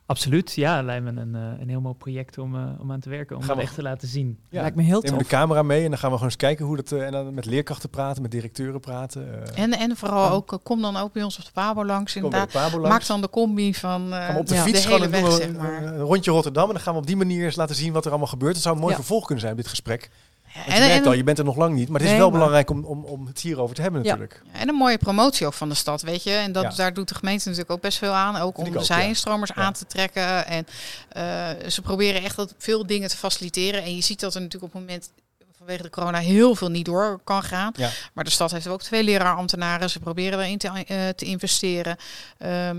[0.10, 3.10] Absoluut, ja, lijkt me een, eh, een heel mooi project om, eh, om aan te
[3.10, 4.40] werken, om Gaan dat we- echt te laten zien.
[4.50, 4.62] Ja.
[4.62, 5.18] Lijkt me heel we tof.
[5.18, 6.92] de camera mee en dan gaan we gewoon eens kijken hoe dat...
[6.92, 9.56] eh, en dan met leerkrachten praten, met directeuren praten.
[9.56, 12.16] En, en vooral ook, kom dan ook bij ons op de Pabo langs.
[12.16, 12.52] Inderdaad.
[12.52, 12.90] Pabo langs.
[12.90, 14.62] Maak dan de combi van eh, Gaan we op de Ja.
[14.64, 15.84] fiets de hele een, weg, zeg maar.
[15.84, 16.68] een rondje Rotterdam.
[16.68, 18.54] En dan gaan we op die manier eens laten zien wat er allemaal gebeurt.
[18.54, 19.00] Het zou een mooi Ja.
[19.00, 20.10] vervolg kunnen zijn, dit gesprek.
[20.54, 21.90] Ja, Want je merkt al, je bent er nog lang niet.
[21.90, 24.10] Maar het is Nee, wel maar- belangrijk om, om, om het hierover te hebben Ja.
[24.16, 24.42] natuurlijk.
[24.52, 26.32] En een mooie promotie ook van de stad, weet je.
[26.32, 26.70] En dat, Ja.
[26.70, 28.36] daar doet de gemeente natuurlijk ook best veel aan.
[28.36, 28.86] Ook Vind om de ja.
[28.86, 29.62] zijinstromers Ja.
[29.62, 30.46] aan te trekken.
[30.48, 30.68] En
[31.10, 33.84] eh, ze proberen echt dat veel dingen te faciliteren.
[33.84, 35.10] En je ziet dat er natuurlijk op het moment
[35.58, 37.72] vanwege de corona heel veel niet door kan gaan.
[37.76, 37.90] Ja.
[38.14, 39.90] Maar de stad heeft ook twee leraarambtenaren.
[39.90, 41.98] Ze proberen erin te, eh, te investeren.
[42.38, 42.78] Ehm,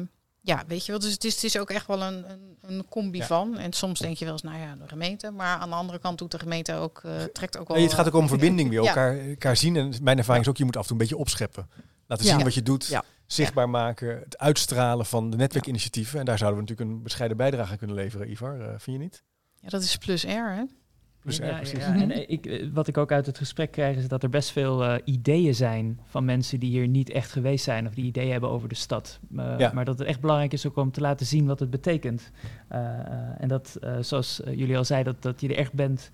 [0.49, 1.01] ja, weet je wel.
[1.01, 3.26] Dus het is, het is ook echt wel een, een, een combi Ja.
[3.26, 3.57] van.
[3.59, 5.30] En soms denk je wel eens, nou ja, de gemeente.
[5.30, 7.76] Maar aan de andere kant doet de gemeente ook, eh, trekt ook wel...
[7.76, 8.82] Nee, het gaat ook om verbinding weer.
[8.82, 8.88] Ja.
[8.88, 9.76] Elkaar, elkaar zien.
[9.76, 11.68] En mijn ervaring is ook, je moet af en toe een beetje opscheppen.
[12.07, 13.01] Laten zien wat je doet.
[13.26, 14.18] Zichtbaar maken.
[14.18, 16.18] Het uitstralen van de netwerkinitiatieven.
[16.18, 18.61] En daar zouden we natuurlijk een bescheiden bijdrage aan kunnen leveren, Ivar.
[18.61, 19.22] Eh, vind je niet?
[19.61, 20.62] Ja, dat is plus R, hè?
[21.22, 21.78] Ja, precies.
[21.78, 21.94] ja.
[21.94, 24.50] En eh, ik, eh, wat ik ook uit het gesprek krijg is dat er best
[24.50, 28.30] veel eh, ideeën zijn van mensen die hier niet echt geweest zijn of die ideeën
[28.30, 29.20] hebben over de stad.
[29.58, 29.70] Ja.
[29.74, 32.30] Maar dat het echt belangrijk is ook om te laten zien wat het betekent.
[33.38, 36.10] En dat, zoals jullie al zeiden, dat, dat je er echt bent,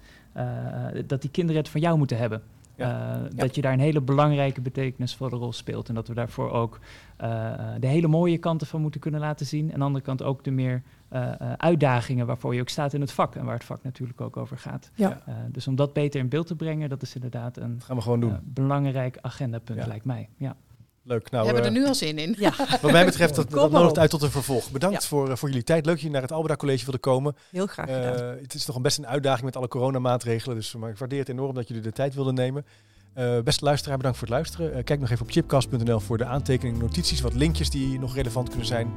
[1.07, 2.43] dat die kinderen het van jou moeten hebben.
[2.77, 3.15] Ja.
[3.15, 5.89] Eh, Dat je daar een hele belangrijke betekenisvolle rol speelt.
[5.89, 6.79] En dat we daarvoor ook
[7.17, 9.67] eh, de hele mooie kanten van moeten kunnen laten zien.
[9.67, 12.93] En aan de andere kant ook de meer eh, eh, uitdagingen waarvoor je ook staat
[12.93, 13.35] in het vak.
[13.35, 14.91] En waar het vak natuurlijk ook over gaat.
[14.95, 15.23] Ja.
[15.27, 17.97] Eh, dus om dat beter in beeld te brengen, dat is inderdaad een Dat gaan
[17.97, 18.39] we gewoon doen.
[18.43, 19.87] belangrijk agendapunt, Ja.
[19.87, 20.29] lijkt mij.
[20.37, 20.57] Ja.
[21.05, 21.23] Leuk.
[21.23, 22.35] We Nou, hebben er eh, nu al zin in.
[22.39, 22.53] Ja,
[22.83, 23.99] wat mij betreft, dat, dat nodigt op.
[23.99, 24.71] uit tot een vervolg.
[24.71, 25.09] Bedankt Ja.
[25.09, 25.85] voor, eh, voor jullie tijd.
[25.85, 27.37] Leuk dat jullie naar het Albeda College wilden komen.
[27.51, 28.15] heel graag gedaan.
[28.35, 30.57] Eh, het is nog een best een uitdaging met alle coronamaatregelen.
[30.57, 32.67] Dus, maar ik waardeer het enorm dat jullie de tijd wilden nemen.
[33.15, 34.85] Eh, beste luisteraar, bedankt voor het luisteren.
[34.85, 38.67] Kijk nog even op chipcast.nl voor de aantekeningen, notities, wat linkjes die nog relevant kunnen
[38.67, 38.93] zijn.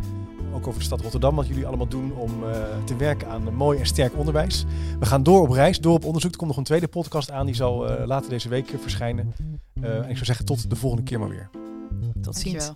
[0.53, 3.55] Ook over de stad Rotterdam, wat jullie allemaal doen om eh, te werken aan een
[3.55, 4.65] mooi en sterk onderwijs.
[4.99, 6.31] We gaan door op reis, door op onderzoek.
[6.31, 9.33] Er komt nog een tweede podcast aan, die zal eh, later deze week verschijnen.
[9.81, 11.49] Eh, en ik zou zeggen, tot de volgende keer maar weer.
[12.21, 12.71] Tot ziens.